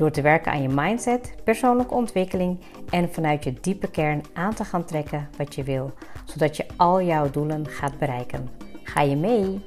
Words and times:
Door 0.00 0.10
te 0.10 0.22
werken 0.22 0.52
aan 0.52 0.62
je 0.62 0.68
mindset, 0.68 1.34
persoonlijke 1.44 1.94
ontwikkeling 1.94 2.60
en 2.90 3.12
vanuit 3.12 3.44
je 3.44 3.52
diepe 3.60 3.90
kern 3.90 4.22
aan 4.32 4.54
te 4.54 4.64
gaan 4.64 4.84
trekken 4.84 5.28
wat 5.36 5.54
je 5.54 5.62
wil, 5.62 5.92
zodat 6.24 6.56
je 6.56 6.66
al 6.76 7.02
jouw 7.02 7.30
doelen 7.30 7.66
gaat 7.68 7.98
bereiken. 7.98 8.48
Ga 8.82 9.00
je 9.00 9.16
mee? 9.16 9.60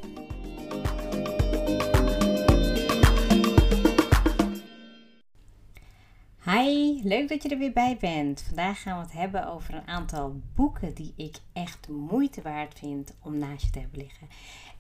Hi, 6.46 7.02
leuk 7.04 7.30
dat 7.30 7.44
je 7.44 7.50
er 7.50 7.58
weer 7.58 7.74
bij 7.74 7.98
bent. 8.00 8.42
Vandaag 8.42 8.82
gaan 8.82 8.98
we 8.98 9.04
het 9.04 9.14
hebben 9.14 9.48
over 9.48 9.74
een 9.74 9.88
aantal 9.88 10.36
boeken 10.56 10.94
die 10.94 11.14
ik 11.18 11.36
echt 11.54 11.88
moeite 11.88 12.42
waard 12.42 12.80
vind 12.80 13.14
om 13.22 13.38
naast 13.38 13.66
je 13.66 13.72
te 13.72 13.80
hebben 13.80 14.00
liggen. 14.00 14.28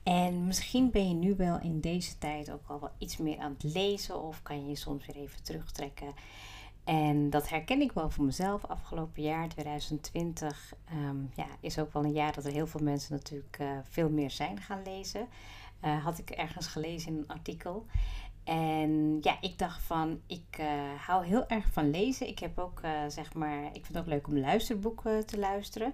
En 0.03 0.45
misschien 0.45 0.91
ben 0.91 1.07
je 1.07 1.13
nu 1.13 1.35
wel 1.35 1.59
in 1.59 1.79
deze 1.79 2.17
tijd 2.17 2.51
ook 2.51 2.67
al 2.67 2.79
wel 2.79 2.91
iets 2.97 3.17
meer 3.17 3.37
aan 3.39 3.55
het 3.57 3.73
lezen 3.73 4.21
of 4.21 4.41
kan 4.41 4.61
je 4.61 4.69
je 4.69 4.75
soms 4.75 5.05
weer 5.05 5.15
even 5.15 5.43
terugtrekken. 5.43 6.13
En 6.83 7.29
dat 7.29 7.49
herken 7.49 7.81
ik 7.81 7.91
wel 7.91 8.09
voor 8.09 8.25
mezelf. 8.25 8.65
Afgelopen 8.65 9.23
jaar, 9.23 9.49
2020, 9.49 10.73
ehm, 10.85 11.17
ja, 11.35 11.45
is 11.59 11.79
ook 11.79 11.93
wel 11.93 12.03
een 12.03 12.11
jaar 12.11 12.33
dat 12.33 12.45
er 12.45 12.51
heel 12.51 12.67
veel 12.67 12.83
mensen 12.83 13.13
natuurlijk 13.13 13.57
uh, 13.61 13.77
veel 13.89 14.09
meer 14.09 14.31
zijn 14.31 14.61
gaan 14.61 14.81
lezen. 14.83 15.27
Uh, 15.85 16.03
had 16.03 16.17
ik 16.17 16.29
ergens 16.29 16.67
gelezen 16.67 17.11
in 17.11 17.17
een 17.17 17.27
artikel. 17.27 17.85
En 18.43 19.17
ja, 19.21 19.37
ik 19.41 19.57
dacht 19.57 19.83
van, 19.83 20.21
ik 20.27 20.57
uh, 20.59 20.67
hou 21.05 21.25
heel 21.25 21.47
erg 21.47 21.65
van 21.71 21.89
lezen. 21.89 22.27
Ik 22.27 22.39
heb 22.39 22.59
ook, 22.59 22.81
zeg 23.07 23.33
maar, 23.33 23.65
ik 23.65 23.71
vind 23.85 23.87
het 23.87 23.97
ook 23.97 24.07
leuk 24.07 24.27
om 24.27 24.37
luisterboeken 24.37 25.25
te 25.25 25.39
luisteren. 25.39 25.93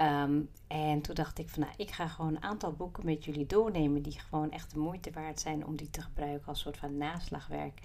Um, 0.00 0.48
en 0.66 1.00
toen 1.00 1.14
dacht 1.14 1.38
ik 1.38 1.48
van 1.48 1.62
nou, 1.62 1.72
ik 1.76 1.90
ga 1.90 2.08
gewoon 2.08 2.34
een 2.34 2.42
aantal 2.42 2.72
boeken 2.72 3.04
met 3.04 3.24
jullie 3.24 3.46
doornemen 3.46 4.02
die 4.02 4.20
gewoon 4.20 4.50
echt 4.50 4.70
de 4.70 4.78
moeite 4.78 5.10
waard 5.10 5.40
zijn 5.40 5.66
om 5.66 5.76
die 5.76 5.90
te 5.90 6.02
gebruiken 6.02 6.48
als 6.48 6.60
soort 6.60 6.76
van 6.76 6.96
naslagwerk. 6.96 7.80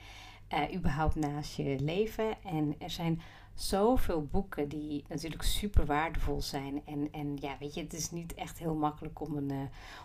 Uh, 0.54 0.76
überhaupt 0.76 1.16
naast 1.16 1.56
je 1.56 1.80
leven. 1.80 2.44
En 2.44 2.76
er 2.80 2.90
zijn 2.90 3.22
zoveel 3.56 4.26
boeken 4.32 4.70
die 4.70 5.04
natuurlijk 5.08 5.44
super 5.44 5.86
waardevol 5.86 6.42
zijn. 6.42 6.82
En, 6.86 7.08
en 7.12 7.38
ja, 7.40 7.56
weet 7.60 7.74
je, 7.74 7.82
het 7.82 7.94
is 7.94 8.12
niet 8.12 8.34
echt 8.34 8.58
heel 8.60 8.76
makkelijk 8.76 9.20
om 9.20 9.38
een 9.38 9.52
uh, 9.52 9.62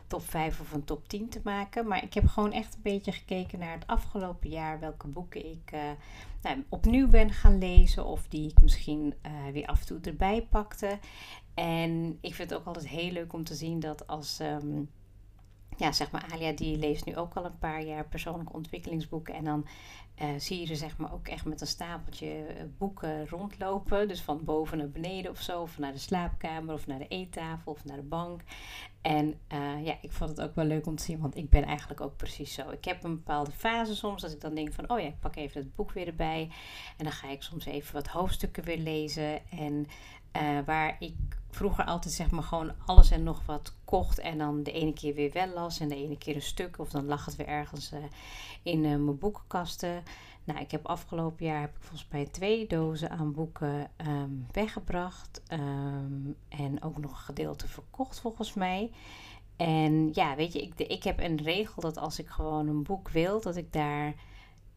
top 0.06 0.22
5 0.28 0.60
of 0.60 0.72
een 0.72 0.84
top 0.84 1.08
10 1.08 1.28
te 1.28 1.40
maken. 1.44 1.86
Maar 1.86 2.02
ik 2.02 2.14
heb 2.14 2.26
gewoon 2.26 2.52
echt 2.52 2.74
een 2.74 2.82
beetje 2.82 3.12
gekeken 3.12 3.58
naar 3.58 3.74
het 3.74 3.86
afgelopen 3.86 4.48
jaar. 4.50 4.80
Welke 4.80 5.06
boeken 5.06 5.50
ik 5.50 5.70
uh, 5.74 5.80
nou, 6.42 6.64
opnieuw 6.68 7.08
ben 7.08 7.32
gaan 7.32 7.58
lezen. 7.58 8.04
Of 8.04 8.28
die 8.28 8.50
ik 8.50 8.62
misschien 8.62 9.14
weer 9.52 9.66
af 9.66 9.80
en 9.80 9.86
toe 9.86 10.00
erbij 10.00 10.42
pakte. 10.50 10.98
En 11.58 12.18
ik 12.20 12.34
vind 12.34 12.50
het 12.50 12.58
ook 12.58 12.66
altijd 12.66 12.88
heel 12.88 13.10
leuk 13.10 13.32
om 13.32 13.44
te 13.44 13.54
zien 13.54 13.80
dat 13.80 14.06
als. 14.06 14.40
Um, 14.40 14.90
ja, 15.76 15.92
zeg 15.92 16.10
maar, 16.10 16.26
Alia 16.32 16.52
die 16.52 16.76
leest 16.76 17.04
nu 17.04 17.16
ook 17.16 17.34
al 17.34 17.44
een 17.44 17.58
paar 17.58 17.82
jaar 17.82 18.08
persoonlijke 18.08 18.52
ontwikkelingsboeken. 18.52 19.34
En 19.34 19.44
dan 19.44 19.66
uh, 20.22 20.28
zie 20.38 20.60
je 20.60 20.70
er 20.70 20.76
zeg 20.76 20.96
maar 20.96 21.12
ook 21.12 21.28
echt 21.28 21.44
met 21.44 21.60
een 21.60 21.66
stapeltje 21.66 22.26
eh, 22.26 22.64
boeken 22.78 23.28
rondlopen. 23.28 24.08
Dus 24.08 24.20
van 24.20 24.44
boven 24.44 24.78
naar 24.78 24.90
beneden 24.90 25.30
of 25.30 25.40
zo. 25.40 25.62
Of 25.62 25.78
naar 25.78 25.92
de 25.92 25.98
slaapkamer 25.98 26.74
of 26.74 26.86
naar 26.86 26.98
de 26.98 27.08
eettafel 27.08 27.72
of 27.72 27.84
naar 27.84 27.96
de 27.96 28.02
bank. 28.02 28.40
En 29.02 29.40
uh, 29.52 29.84
ja, 29.84 29.98
ik 30.02 30.12
vond 30.12 30.30
het 30.30 30.40
ook 30.40 30.54
wel 30.54 30.64
leuk 30.64 30.86
om 30.86 30.96
te 30.96 31.02
zien, 31.02 31.20
want 31.20 31.36
ik 31.36 31.50
ben 31.50 31.64
eigenlijk 31.64 32.00
ook 32.00 32.16
precies 32.16 32.54
zo. 32.54 32.70
Ik 32.70 32.84
heb 32.84 33.04
een 33.04 33.14
bepaalde 33.14 33.50
fase 33.50 33.96
soms 33.96 34.22
dat 34.22 34.32
ik 34.32 34.40
dan 34.40 34.54
denk 34.54 34.72
van, 34.72 34.90
oh 34.90 35.00
ja, 35.00 35.06
ik 35.06 35.20
pak 35.20 35.36
even 35.36 35.60
het 35.60 35.74
boek 35.74 35.92
weer 35.92 36.06
erbij. 36.06 36.50
En 36.96 37.04
dan 37.04 37.12
ga 37.12 37.28
ik 37.28 37.42
soms 37.42 37.64
even 37.66 37.94
wat 37.94 38.06
hoofdstukken 38.06 38.64
weer 38.64 38.78
lezen. 38.78 39.50
En 39.50 39.86
uh, 40.36 40.58
waar 40.64 40.96
ik 40.98 41.14
vroeger 41.50 41.84
altijd 41.84 42.14
zeg 42.14 42.30
maar 42.30 42.42
gewoon 42.42 42.72
alles 42.86 43.10
en 43.10 43.22
nog 43.22 43.46
wat 43.46 43.72
kocht. 43.84 44.18
En 44.18 44.38
dan 44.38 44.62
de 44.62 44.72
ene 44.72 44.92
keer 44.92 45.14
weer 45.14 45.32
wel 45.32 45.48
las 45.48 45.80
en 45.80 45.88
de 45.88 45.96
ene 45.96 46.18
keer 46.18 46.34
een 46.34 46.42
stuk. 46.42 46.78
Of 46.78 46.90
dan 46.90 47.06
lag 47.06 47.24
het 47.24 47.36
weer 47.36 47.46
ergens 47.46 47.92
uh, 47.92 47.98
in 48.62 48.78
uh, 48.84 48.88
mijn 48.88 49.18
boekenkasten. 49.18 50.02
Nou, 50.44 50.60
ik 50.60 50.70
heb 50.70 50.86
afgelopen 50.86 51.46
jaar 51.46 51.60
heb 51.60 51.76
ik 51.76 51.82
volgens 51.82 52.08
mij 52.10 52.26
twee 52.26 52.66
dozen 52.66 53.10
aan 53.10 53.32
boeken 53.32 53.90
um, 54.06 54.46
weggebracht. 54.52 55.42
Um, 55.52 56.36
en 56.48 56.82
ook 56.82 56.98
nog 56.98 57.10
een 57.10 57.16
gedeelte 57.16 57.68
verkocht 57.68 58.20
volgens 58.20 58.54
mij. 58.54 58.90
En 59.56 60.10
ja, 60.12 60.36
weet 60.36 60.52
je, 60.52 60.62
ik, 60.62 60.78
ik 60.78 61.04
heb 61.04 61.20
een 61.20 61.42
regel 61.42 61.82
dat 61.82 61.96
als 61.98 62.18
ik 62.18 62.28
gewoon 62.28 62.68
een 62.68 62.82
boek 62.82 63.08
wil, 63.08 63.40
dat 63.40 63.56
ik 63.56 63.72
daar 63.72 64.14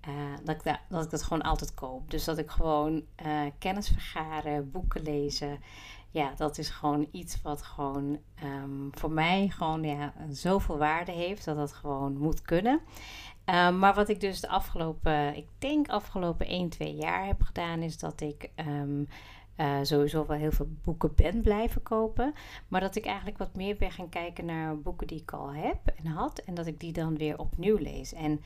uh, 0.08 0.14
dat, 0.44 0.56
ik 0.56 0.64
da 0.64 0.80
dat 0.90 1.24
gewoon 1.24 1.42
altijd 1.42 1.74
koop. 1.74 2.12
Dus 2.12 2.24
dat 2.24 2.38
ik 2.38 2.50
gewoon 2.50 3.04
uh, 3.26 3.42
kennis 3.58 3.88
vergaren, 3.88 4.72
boeken 4.72 5.02
lezen. 5.02 5.60
Ja, 6.10 6.34
dat 6.36 6.58
is 6.58 6.70
gewoon 6.70 7.08
iets 7.12 7.42
wat 7.42 7.62
gewoon 7.62 8.20
um, 8.44 8.90
voor 8.92 9.12
mij 9.12 9.50
gewoon 9.50 9.84
ja, 9.84 10.14
zoveel 10.30 10.78
waarde 10.78 11.12
heeft. 11.12 11.46
Dat 11.46 11.56
dat 11.56 11.74
gewoon 11.74 12.18
moet 12.18 12.42
kunnen. 12.42 12.82
Um, 13.46 13.80
maar 13.80 13.94
wat 13.94 14.10
ik 14.10 14.20
dus 14.20 14.42
de 14.42 14.48
afgelopen, 14.48 15.36
ik 15.36 15.48
denk 15.58 15.88
afgelopen 15.88 16.48
1, 16.48 16.70
2 16.70 16.96
jaar 16.96 17.26
heb 17.26 17.42
gedaan, 17.42 17.82
is 17.82 17.98
dat 17.98 18.22
ik 18.22 18.50
um, 18.56 19.08
uh, 19.58 19.78
sowieso 19.82 20.26
wel 20.26 20.38
heel 20.38 20.52
veel 20.52 20.70
boeken 20.84 21.16
ben 21.16 21.42
blijven 21.42 21.84
kopen. 21.84 22.34
Maar 22.68 22.82
dat 22.82 22.96
ik 22.96 23.06
eigenlijk 23.06 23.38
wat 23.38 23.56
meer 23.56 23.76
ben 23.78 23.92
gaan 23.92 24.10
kijken 24.10 24.46
naar 24.46 24.80
boeken 24.80 25.08
die 25.08 25.22
ik 25.22 25.32
al 25.32 25.54
heb 25.54 25.80
en 25.96 26.06
had. 26.06 26.40
En 26.40 26.54
dat 26.54 26.68
ik 26.68 26.80
die 26.80 26.94
dan 26.94 27.18
weer 27.18 27.40
opnieuw 27.40 27.78
lees. 27.78 28.14
En 28.14 28.42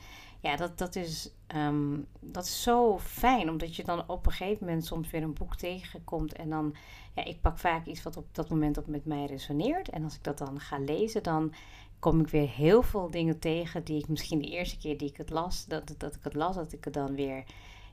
ja, 0.46 0.56
dat, 0.56 0.78
dat, 0.78 0.96
is, 0.96 1.30
um, 1.56 2.06
dat 2.20 2.44
is 2.44 2.62
zo 2.62 2.98
fijn, 2.98 3.50
omdat 3.50 3.76
je 3.76 3.84
dan 3.84 4.08
op 4.08 4.26
een 4.26 4.32
gegeven 4.32 4.66
moment 4.66 4.84
soms 4.84 5.10
weer 5.10 5.22
een 5.22 5.34
boek 5.34 5.56
tegenkomt. 5.56 6.32
En 6.32 6.50
dan, 6.50 6.74
ja, 7.14 7.24
ik 7.24 7.40
pak 7.40 7.58
vaak 7.58 7.86
iets 7.86 8.02
wat 8.02 8.16
op 8.16 8.34
dat 8.34 8.48
moment 8.48 8.78
op 8.78 8.86
met 8.86 9.04
mij 9.04 9.26
resoneert. 9.26 9.88
En 9.88 10.04
als 10.04 10.14
ik 10.14 10.24
dat 10.24 10.38
dan 10.38 10.60
ga 10.60 10.78
lezen, 10.78 11.22
dan 11.22 11.52
kom 11.98 12.20
ik 12.20 12.28
weer 12.28 12.48
heel 12.48 12.82
veel 12.82 13.10
dingen 13.10 13.38
tegen 13.38 13.84
die 13.84 13.98
ik 13.98 14.08
misschien 14.08 14.38
de 14.38 14.48
eerste 14.50 14.78
keer 14.78 14.98
die 14.98 15.08
ik 15.08 15.16
het 15.16 15.30
las, 15.30 15.64
dat, 15.66 15.94
dat 15.98 16.14
ik 16.14 16.20
het 16.22 16.34
las, 16.34 16.54
dat 16.54 16.72
ik 16.72 16.84
het 16.84 16.94
dan 16.94 17.14
weer 17.14 17.44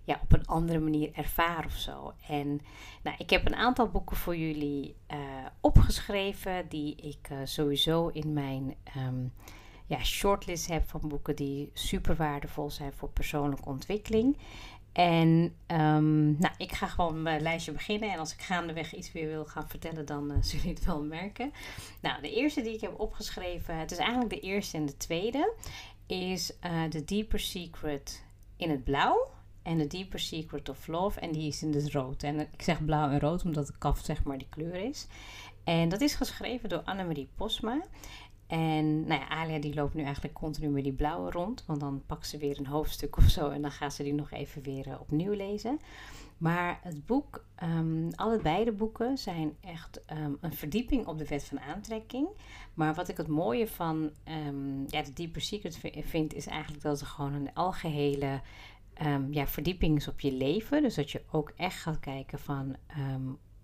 ja, 0.03 0.19
op 0.23 0.33
een 0.33 0.45
andere 0.45 0.79
manier 0.79 1.09
ervaar 1.13 1.65
of 1.65 1.75
zo. 1.75 2.13
En 2.27 2.61
nou, 3.03 3.15
ik 3.17 3.29
heb 3.29 3.45
een 3.45 3.55
aantal 3.55 3.87
boeken 3.87 4.17
voor 4.17 4.35
jullie 4.35 4.95
uh, 5.11 5.17
opgeschreven 5.59 6.69
die 6.69 6.95
ik 6.95 7.29
uh, 7.31 7.37
sowieso 7.43 8.07
in 8.07 8.33
mijn 8.33 8.75
um, 8.97 9.33
ja, 9.85 10.03
shortlist 10.03 10.67
heb 10.67 10.89
van 10.89 11.01
boeken 11.03 11.35
die 11.35 11.69
super 11.73 12.15
waardevol 12.15 12.71
zijn 12.71 12.93
voor 12.93 13.09
persoonlijke 13.09 13.65
ontwikkeling. 13.65 14.37
En 14.93 15.55
um, 15.67 16.37
nou, 16.39 16.53
ik 16.57 16.71
ga 16.71 16.87
gewoon 16.87 17.21
mijn 17.21 17.41
lijstje 17.41 17.71
beginnen. 17.71 18.11
En 18.11 18.19
als 18.19 18.33
ik 18.33 18.41
gaandeweg 18.41 18.95
iets 18.95 19.11
weer 19.11 19.27
wil 19.27 19.45
gaan 19.45 19.69
vertellen, 19.69 20.05
dan 20.05 20.23
uh, 20.31 20.37
zullen 20.41 20.63
jullie 20.63 20.75
het 20.75 20.85
wel 20.85 21.03
merken. 21.03 21.53
Nou, 22.01 22.21
de 22.21 22.33
eerste 22.33 22.61
die 22.61 22.73
ik 22.73 22.81
heb 22.81 22.99
opgeschreven, 22.99 23.77
het 23.77 23.91
is 23.91 23.97
eigenlijk 23.97 24.29
de 24.29 24.39
eerste 24.39 24.77
en 24.77 24.85
de 24.85 24.97
tweede, 24.97 25.53
is 26.07 26.51
uh, 26.65 26.83
The 26.83 27.05
Deeper 27.05 27.39
Secret 27.39 28.23
in 28.57 28.69
het 28.69 28.83
blauw. 28.83 29.31
En 29.63 29.77
The 29.77 29.87
Deeper 29.87 30.19
Secret 30.19 30.69
of 30.69 30.87
Love. 30.87 31.19
En 31.19 31.31
die 31.31 31.47
is 31.47 31.63
in 31.63 31.73
het 31.73 31.91
rood. 31.91 32.23
En 32.23 32.39
ik 32.39 32.61
zeg 32.61 32.85
blauw 32.85 33.09
en 33.09 33.19
rood, 33.19 33.43
omdat 33.43 33.67
de 33.67 33.73
kaf 33.77 33.99
zeg 34.03 34.23
maar 34.23 34.37
die 34.37 34.47
kleur 34.49 34.75
is. 34.75 35.07
En 35.63 35.89
dat 35.89 36.01
is 36.01 36.15
geschreven 36.15 36.69
door 36.69 36.81
Annemarie 36.81 37.29
Posma. 37.35 37.81
En 38.53 39.07
nou 39.07 39.21
Alia 39.29 39.59
die 39.59 39.73
loopt 39.73 39.93
nu 39.93 40.03
eigenlijk 40.03 40.33
continu 40.33 40.69
met 40.69 40.83
die 40.83 40.93
blauwe 40.93 41.31
rond. 41.31 41.63
Want 41.67 41.79
dan 41.79 42.03
pakt 42.05 42.27
ze 42.27 42.37
weer 42.37 42.59
een 42.59 42.67
hoofdstuk 42.67 43.17
of 43.17 43.23
zo 43.23 43.49
en 43.49 43.61
dan 43.61 43.71
gaat 43.71 43.93
ze 43.93 44.03
die 44.03 44.13
nog 44.13 44.31
even 44.31 44.61
weer 44.61 44.87
uh, 44.87 44.99
opnieuw 44.99 45.31
lezen. 45.31 45.79
Maar 46.37 46.79
het 46.83 47.05
boek, 47.05 47.45
um, 47.63 48.09
allebei 48.15 48.63
de 48.63 48.71
boeken 48.71 49.17
zijn 49.17 49.57
echt 49.61 50.01
um, 50.11 50.37
een 50.41 50.53
verdieping 50.53 51.05
op 51.05 51.17
de 51.17 51.27
wet 51.27 51.43
van 51.43 51.59
aantrekking. 51.59 52.27
Maar 52.73 52.93
wat 52.93 53.09
ik 53.09 53.17
het 53.17 53.27
mooie 53.27 53.67
van 53.67 54.11
um, 54.47 54.83
ja, 54.87 55.01
de 55.01 55.13
Deeper 55.13 55.41
Secret 55.41 55.79
vind, 55.99 56.33
is 56.33 56.47
eigenlijk 56.47 56.83
dat 56.83 56.99
het 56.99 57.09
gewoon 57.09 57.33
een 57.33 57.53
algehele 57.53 58.41
ja, 59.29 59.47
verdieping 59.47 59.97
is 59.97 60.07
op 60.07 60.19
je 60.19 60.31
leven. 60.31 60.81
Dus 60.81 60.95
dat 60.95 61.11
je 61.11 61.21
ook 61.31 61.53
echt 61.55 61.81
gaat 61.81 61.99
kijken 61.99 62.39
van 62.39 62.75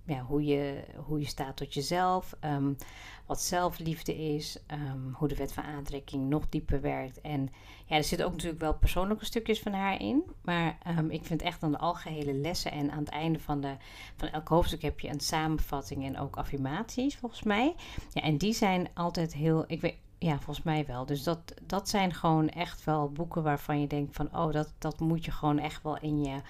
ja, 0.09 0.21
hoe, 0.21 0.45
je, 0.45 0.83
hoe 1.05 1.19
je 1.19 1.25
staat 1.25 1.57
tot 1.57 1.73
jezelf, 1.73 2.35
um, 2.45 2.75
wat 3.25 3.41
zelfliefde 3.41 4.15
is, 4.15 4.57
um, 4.71 5.13
hoe 5.13 5.27
de 5.27 5.35
wet 5.35 5.53
van 5.53 5.63
aantrekking 5.63 6.29
nog 6.29 6.49
dieper 6.49 6.81
werkt. 6.81 7.21
En 7.21 7.49
ja, 7.85 7.95
er 7.95 8.03
zitten 8.03 8.27
ook 8.27 8.33
natuurlijk 8.33 8.61
wel 8.61 8.73
persoonlijke 8.73 9.25
stukjes 9.25 9.59
van 9.59 9.73
haar 9.73 10.01
in. 10.01 10.23
Maar 10.41 10.77
um, 10.97 11.09
ik 11.11 11.25
vind 11.25 11.41
echt 11.41 11.61
dan 11.61 11.71
de 11.71 11.77
algehele 11.77 12.33
lessen 12.33 12.71
en 12.71 12.91
aan 12.91 12.99
het 12.99 13.09
einde 13.09 13.39
van, 13.39 13.61
de, 13.61 13.75
van 14.15 14.27
elk 14.27 14.47
hoofdstuk 14.47 14.81
heb 14.81 14.99
je 14.99 15.09
een 15.09 15.19
samenvatting 15.19 16.05
en 16.05 16.19
ook 16.19 16.37
affirmaties 16.37 17.15
volgens 17.15 17.43
mij. 17.43 17.75
Ja, 18.13 18.21
en 18.21 18.37
die 18.37 18.53
zijn 18.53 18.87
altijd 18.93 19.33
heel, 19.33 19.63
ik 19.67 19.81
weet, 19.81 19.95
ja, 20.17 20.35
volgens 20.35 20.65
mij 20.65 20.85
wel. 20.85 21.05
Dus 21.05 21.23
dat, 21.23 21.53
dat 21.63 21.89
zijn 21.89 22.13
gewoon 22.13 22.49
echt 22.49 22.83
wel 22.83 23.11
boeken 23.11 23.43
waarvan 23.43 23.81
je 23.81 23.87
denkt 23.87 24.15
van, 24.15 24.37
oh, 24.37 24.51
dat, 24.51 24.73
dat 24.77 24.99
moet 24.99 25.25
je 25.25 25.31
gewoon 25.31 25.59
echt 25.59 25.83
wel 25.83 25.97
in 25.97 26.23
je 26.23 26.41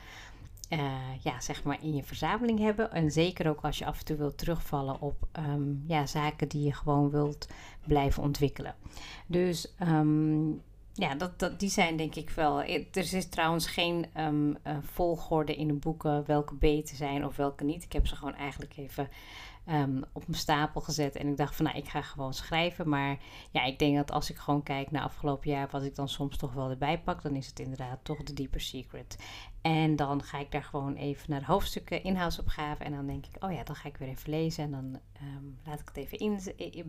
ja, 1.20 1.40
zeg 1.40 1.64
maar 1.64 1.78
in 1.82 1.96
je 1.96 2.04
verzameling 2.04 2.60
hebben. 2.60 2.92
En 2.92 3.12
zeker 3.12 3.50
ook 3.50 3.62
als 3.62 3.78
je 3.78 3.86
af 3.86 4.00
en 4.00 4.06
toe 4.06 4.18
wilt 4.18 4.38
terugvallen 4.38 5.02
op 5.02 5.28
ehm, 5.32 5.88
ja, 5.88 6.06
zaken 6.06 6.48
die 6.48 6.64
je 6.64 6.74
gewoon 6.74 7.10
wilt 7.10 7.48
blijven 7.88 8.24
ontwikkelen. 8.24 8.76
Dus 9.28 9.76
ehm, 9.76 10.50
ja, 10.94 11.16
dat, 11.18 11.40
dat, 11.40 11.60
die 11.60 11.70
zijn 11.70 11.98
denk 11.98 12.16
ik 12.16 12.30
wel. 12.30 12.62
Er 12.64 13.14
is 13.14 13.30
trouwens 13.30 13.68
geen 13.68 14.06
um, 14.18 14.58
volgorde 14.82 15.56
in 15.56 15.68
de 15.68 15.74
boeken 15.74 16.26
welke 16.26 16.56
beter 16.56 16.96
zijn 16.96 17.26
of 17.26 17.36
welke 17.36 17.64
niet. 17.64 17.84
Ik 17.84 17.94
heb 17.94 18.08
ze 18.08 18.16
gewoon 18.16 18.36
eigenlijk 18.36 18.78
even 18.78 19.10
um, 19.72 20.04
op 20.14 20.28
mijn 20.28 20.40
stapel 20.40 20.82
gezet. 20.82 21.16
En 21.16 21.28
ik 21.28 21.38
dacht 21.38 21.56
van 21.56 21.66
nou, 21.66 21.78
ik 21.78 21.88
ga 21.88 22.02
gewoon 22.02 22.34
schrijven. 22.34 22.90
Maar 22.90 23.18
ja, 23.52 23.64
ik 23.64 23.80
denk 23.80 23.96
dat 23.96 24.12
als 24.12 24.30
ik 24.30 24.38
gewoon 24.38 24.64
kijk 24.64 24.92
naar 24.92 25.04
afgelopen 25.04 25.50
jaar, 25.50 25.68
wat 25.72 25.84
ik 25.84 25.96
dan 25.96 26.10
soms 26.10 26.38
toch 26.38 26.54
wel 26.54 26.70
erbij 26.70 27.00
pak, 27.00 27.22
dan 27.22 27.36
is 27.36 27.48
het 27.48 27.60
inderdaad 27.60 28.00
toch 28.04 28.24
de 28.24 28.34
Deeper 28.34 28.62
Secret. 28.62 29.18
En 29.62 29.96
dan 29.96 30.24
ga 30.24 30.40
ik 30.40 30.52
daar 30.52 30.64
gewoon 30.64 30.96
even 30.96 31.30
naar 31.30 31.40
de 31.40 31.46
hoofdstukken 31.46 32.04
inhoudsopgave. 32.04 32.84
En 32.84 32.92
dan 32.92 33.08
denk 33.08 33.26
ik, 33.26 33.44
oh 33.44 33.52
ja, 33.52 33.64
dan 33.64 33.76
ga 33.76 33.88
ik 33.88 33.98
weer 33.98 34.10
even 34.10 34.30
lezen. 34.30 34.64
En 34.64 34.72
dan 34.72 35.00
ehm, 35.14 35.46
laat 35.66 35.80
ik 35.80 35.88
het 35.88 35.98
even 35.98 36.18
in, 36.18 36.40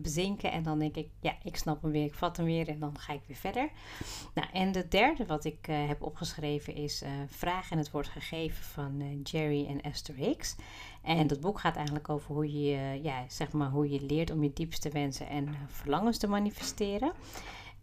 bezinken. 0.01 0.51
En 0.51 0.63
dan 0.63 0.79
denk 0.79 0.95
ik, 0.95 1.09
ja, 1.19 1.35
ik 1.43 1.57
snap 1.57 1.81
hem 1.81 1.91
weer, 1.91 2.05
ik 2.05 2.13
vat 2.13 2.37
hem 2.37 2.45
weer. 2.45 2.67
En 2.67 2.79
dan 2.79 2.99
ga 2.99 3.13
ik 3.13 3.21
weer 3.27 3.37
verder. 3.37 3.69
Nou, 4.33 4.47
en 4.53 4.71
de 4.71 4.87
derde 4.87 5.25
wat 5.25 5.45
ik 5.45 5.67
uh, 5.67 5.87
heb 5.87 6.01
opgeschreven 6.01 6.75
is 6.75 7.03
uh, 7.03 7.09
Vraag 7.27 7.71
en 7.71 7.77
het 7.77 7.91
wordt 7.91 8.09
gegeven 8.09 8.63
van 8.63 9.01
uh, 9.01 9.19
Jerry 9.23 9.65
en 9.67 9.81
Esther 9.81 10.15
Hicks. 10.15 10.55
En 11.01 11.27
dat 11.27 11.39
boek 11.39 11.59
gaat 11.59 11.75
eigenlijk 11.75 12.09
over 12.09 12.33
hoe 12.33 12.61
je, 12.61 12.99
ja, 13.03 13.23
zeg 13.27 13.51
maar, 13.51 13.69
hoe 13.69 13.89
je 13.89 14.01
leert 14.01 14.31
om 14.31 14.43
je 14.43 14.53
diepste 14.53 14.89
wensen 14.89 15.27
en 15.27 15.55
verlangens 15.67 16.17
te 16.17 16.27
manifesteren. 16.27 17.11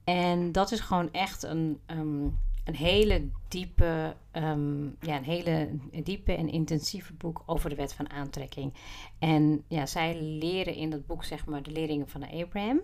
En 0.05 0.53
dat 0.53 0.73
is 0.73 0.81
gewoon 0.81 1.12
echt 1.12 1.43
een, 1.43 1.81
um, 1.87 2.38
een 2.65 2.76
hele 2.76 3.29
diepe, 3.49 4.15
um, 4.32 4.97
ja, 5.00 5.17
een 5.17 5.25
hele 5.25 5.69
diepe 6.03 6.32
en 6.32 6.49
intensieve 6.49 7.12
boek 7.12 7.43
over 7.47 7.70
de 7.70 7.76
wet 7.76 7.94
van 7.94 8.11
aantrekking. 8.11 8.75
En 9.19 9.65
ja, 9.69 9.87
zij 9.87 10.20
leren 10.20 10.75
in 10.75 10.91
dat 10.91 11.06
boek, 11.06 11.25
zeg 11.25 11.47
maar, 11.47 11.62
de 11.62 11.70
leringen 11.70 12.09
van 12.09 12.31
Abraham. 12.31 12.81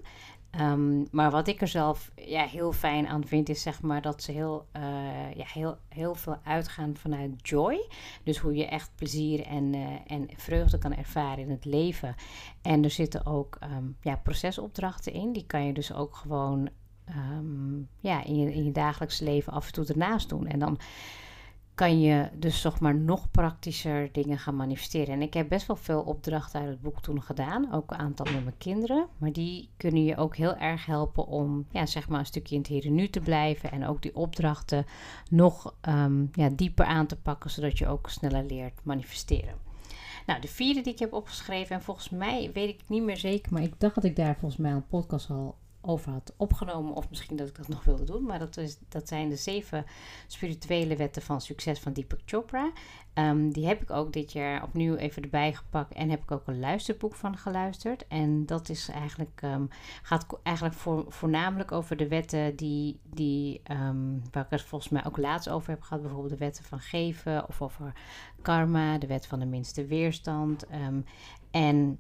Um, 0.61 1.06
maar 1.11 1.31
wat 1.31 1.49
ik 1.49 1.61
er 1.61 1.69
zelf 1.69 2.11
ja, 2.15 2.47
heel 2.47 2.73
fijn 2.73 3.06
aan 3.09 3.27
vind, 3.27 3.49
is 3.49 3.62
zeg 3.62 3.83
maar 3.83 4.03
dat 4.03 4.23
ze 4.23 4.33
heel, 4.33 4.67
uh, 4.77 4.83
ja, 5.35 5.45
heel, 5.53 5.77
heel 5.89 6.15
veel 6.15 6.37
uitgaan 6.45 6.97
vanuit 6.97 7.49
joy. 7.49 7.89
Dus 8.23 8.39
hoe 8.39 8.55
je 8.55 8.67
echt 8.67 8.91
plezier 8.95 9.47
en, 9.47 9.75
uh, 9.75 9.87
en 10.06 10.29
vreugde 10.37 10.79
kan 10.79 10.95
ervaren 10.95 11.45
in 11.45 11.51
het 11.51 11.65
leven. 11.65 12.15
En 12.62 12.85
er 12.85 12.91
zitten 12.91 13.27
ook 13.27 13.59
um, 13.62 13.97
ja, 14.01 14.17
procesopdrachten 14.17 15.12
in. 15.12 15.33
Die 15.33 15.47
kan 15.47 15.67
je 15.67 15.73
dus 15.73 15.93
ook 15.93 16.17
gewoon 16.17 16.69
um, 17.09 17.89
ja, 18.00 18.25
in, 18.25 18.37
je, 18.37 18.55
in 18.55 18.65
je 18.65 18.73
dagelijks 18.73 19.21
leven 19.21 19.53
af 19.53 19.67
en 19.67 19.73
toe 19.73 19.87
ernaast 19.87 20.29
doen. 20.29 20.47
En 20.47 20.59
dan 20.59 20.79
kan 21.75 22.00
je 22.00 22.29
dus 22.35 22.61
toch 22.61 22.81
maar 22.81 22.94
nog 22.94 23.31
praktischer 23.31 24.09
dingen 24.12 24.38
gaan 24.38 24.56
manifesteren. 24.56 25.15
En 25.15 25.23
ik 25.23 25.35
heb 25.35 25.49
best 25.49 25.67
wel 25.67 25.76
veel 25.76 26.00
opdrachten 26.00 26.61
uit 26.61 26.69
het 26.69 26.81
boek 26.81 27.00
toen 27.03 27.23
gedaan, 27.23 27.73
ook 27.73 27.91
een 27.91 27.99
aantal 27.99 28.26
met 28.32 28.44
mijn 28.44 28.59
kinderen. 28.59 29.06
Maar 29.19 29.32
die 29.32 29.69
kunnen 29.76 30.05
je 30.05 30.17
ook 30.17 30.37
heel 30.37 30.56
erg 30.56 30.87
helpen 30.87 31.26
om 31.26 31.67
ja, 31.71 31.87
zeg 31.87 32.09
maar 32.09 32.19
een 32.19 32.26
stukje 32.26 32.55
in 32.55 32.61
het 32.61 32.71
hier 32.71 32.87
en 32.87 32.94
nu 32.94 33.09
te 33.09 33.21
blijven. 33.21 33.71
En 33.71 33.87
ook 33.87 34.03
die 34.03 34.17
opdrachten 34.17 34.87
nog 35.31 35.75
um, 35.88 36.29
ja, 36.32 36.49
dieper 36.49 36.85
aan 36.85 37.06
te 37.06 37.17
pakken, 37.17 37.50
zodat 37.50 37.79
je 37.79 37.87
ook 37.87 38.09
sneller 38.09 38.44
leert 38.44 38.81
manifesteren. 38.82 39.55
Nou, 40.26 40.41
de 40.41 40.49
vierde 40.49 40.81
die 40.81 40.93
ik 40.93 40.99
heb 40.99 41.12
opgeschreven, 41.12 41.76
en 41.76 41.82
volgens 41.82 42.11
mij 42.11 42.50
weet 42.53 42.69
ik 42.69 42.81
niet 42.87 43.03
meer 43.03 43.17
zeker, 43.17 43.53
maar 43.53 43.62
ik 43.62 43.81
dacht 43.81 43.94
dat 43.94 44.05
ik 44.05 44.17
daar 44.17 44.37
volgens 44.38 44.61
mij 44.61 44.73
een 44.73 44.87
podcast 44.87 45.31
al 45.31 45.56
over 45.87 46.13
had 46.13 46.35
opgenomen. 46.37 46.95
Of 46.95 47.11
misschien 47.11 47.37
dat 47.37 47.49
ik 47.49 47.57
dat 47.57 47.69
nog 47.69 47.85
wilde 47.85 48.05
doen. 48.05 48.25
Maar 48.25 48.39
dat, 48.39 48.57
is, 48.57 48.79
dat 48.89 49.09
zijn 49.09 49.29
de 49.29 49.37
zeven 49.37 49.85
spirituele 50.27 50.97
wetten 50.97 51.23
van 51.23 51.41
succes 51.41 51.79
van 51.79 51.93
Deepak 51.93 52.21
Chopra. 52.25 52.73
Um, 53.15 53.53
die 53.53 53.67
heb 53.67 53.83
ik 53.83 53.91
ook 53.91 54.13
dit 54.13 54.33
jaar 54.33 54.63
opnieuw 54.63 54.95
even 54.97 55.23
erbij 55.23 55.53
gepakt. 55.53 55.93
En 55.95 56.11
heb 56.11 56.23
ik 56.23 56.31
ook 56.31 56.47
een 56.47 56.61
luisterboek 56.61 57.15
van 57.15 57.37
geluisterd. 57.37 58.07
En 58.07 58.47
dat 58.47 58.69
is 58.69 58.89
eigenlijk, 58.89 59.41
um, 59.45 59.69
gaat 60.03 60.27
eigenlijk 60.43 60.77
voor, 60.77 61.05
voornamelijk 61.09 61.73
over 61.73 61.97
de 61.97 62.09
wetten 62.09 62.57
die, 62.57 63.01
die 63.03 63.63
um, 63.71 64.23
waar 64.31 64.45
ik 64.45 64.51
het 64.51 64.63
volgens 64.63 64.91
mij 64.91 65.05
ook 65.05 65.17
laatst 65.17 65.49
over 65.49 65.71
heb 65.71 65.83
gehad. 65.83 66.03
Bijvoorbeeld 66.03 66.33
de 66.33 66.45
wetten 66.45 66.65
van 66.65 66.81
geven 66.81 67.49
of 67.49 67.63
over 67.63 67.93
karma, 68.43 68.99
de 68.99 69.07
wet 69.07 69.27
van 69.27 69.39
de 69.39 69.47
minste 69.47 69.87
weerstand. 69.87 70.67
en 71.51 71.99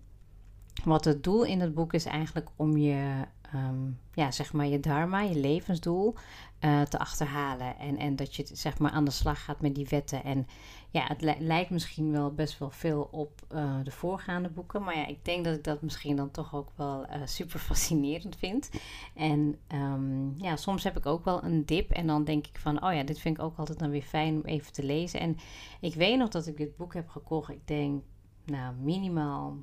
wat 0.84 1.04
het 1.04 1.22
doel 1.22 1.44
in 1.44 1.60
het 1.60 1.74
boek 1.74 1.92
is 1.92 2.04
eigenlijk 2.04 2.48
om 2.56 2.76
je 2.76 3.26
um, 3.54 3.98
ja, 4.12 4.30
zeg 4.30 4.52
maar 4.52 4.66
je 4.66 4.80
dharma, 4.80 5.20
je 5.20 5.36
levensdoel, 5.36 6.14
uh, 6.60 6.82
te 6.82 6.98
achterhalen. 6.98 7.78
En, 7.78 7.96
en 7.98 8.16
dat 8.16 8.34
je 8.34 8.46
zeg 8.52 8.78
maar 8.78 8.90
aan 8.90 9.04
de 9.04 9.10
slag 9.10 9.44
gaat 9.44 9.60
met 9.60 9.74
die 9.74 9.86
wetten. 9.90 10.24
En 10.24 10.46
ja, 10.90 11.06
het 11.06 11.38
lijkt 11.38 11.70
misschien 11.70 12.12
wel 12.12 12.34
best 12.34 12.58
wel 12.58 12.70
veel 12.70 13.08
op 13.10 13.40
uh, 13.54 13.74
de 13.84 13.90
voorgaande 13.90 14.48
boeken. 14.48 14.82
Maar 14.82 14.96
ja, 14.96 15.06
ik 15.06 15.24
denk 15.24 15.44
dat 15.44 15.56
ik 15.56 15.64
dat 15.64 15.82
misschien 15.82 16.16
dan 16.16 16.30
toch 16.30 16.54
ook 16.54 16.70
wel 16.76 17.06
uh, 17.06 17.14
super 17.24 17.58
fascinerend 17.60 18.36
vind. 18.36 18.70
En 19.14 19.58
um, 19.74 20.34
ja, 20.36 20.56
soms 20.56 20.84
heb 20.84 20.96
ik 20.96 21.06
ook 21.06 21.24
wel 21.24 21.44
een 21.44 21.64
dip. 21.64 21.90
En 21.90 22.06
dan 22.06 22.24
denk 22.24 22.46
ik 22.46 22.58
van, 22.58 22.84
oh 22.84 22.94
ja, 22.94 23.02
dit 23.02 23.18
vind 23.18 23.36
ik 23.38 23.42
ook 23.42 23.58
altijd 23.58 23.78
dan 23.78 23.90
weer 23.90 24.02
fijn 24.02 24.34
om 24.34 24.44
even 24.44 24.72
te 24.72 24.84
lezen. 24.84 25.20
En 25.20 25.36
ik 25.80 25.94
weet 25.94 26.18
nog 26.18 26.28
dat 26.28 26.46
ik 26.46 26.56
dit 26.56 26.76
boek 26.76 26.94
heb 26.94 27.08
gekocht. 27.08 27.50
Ik 27.50 27.66
denk, 27.66 28.02
nou, 28.44 28.74
minimaal 28.74 29.56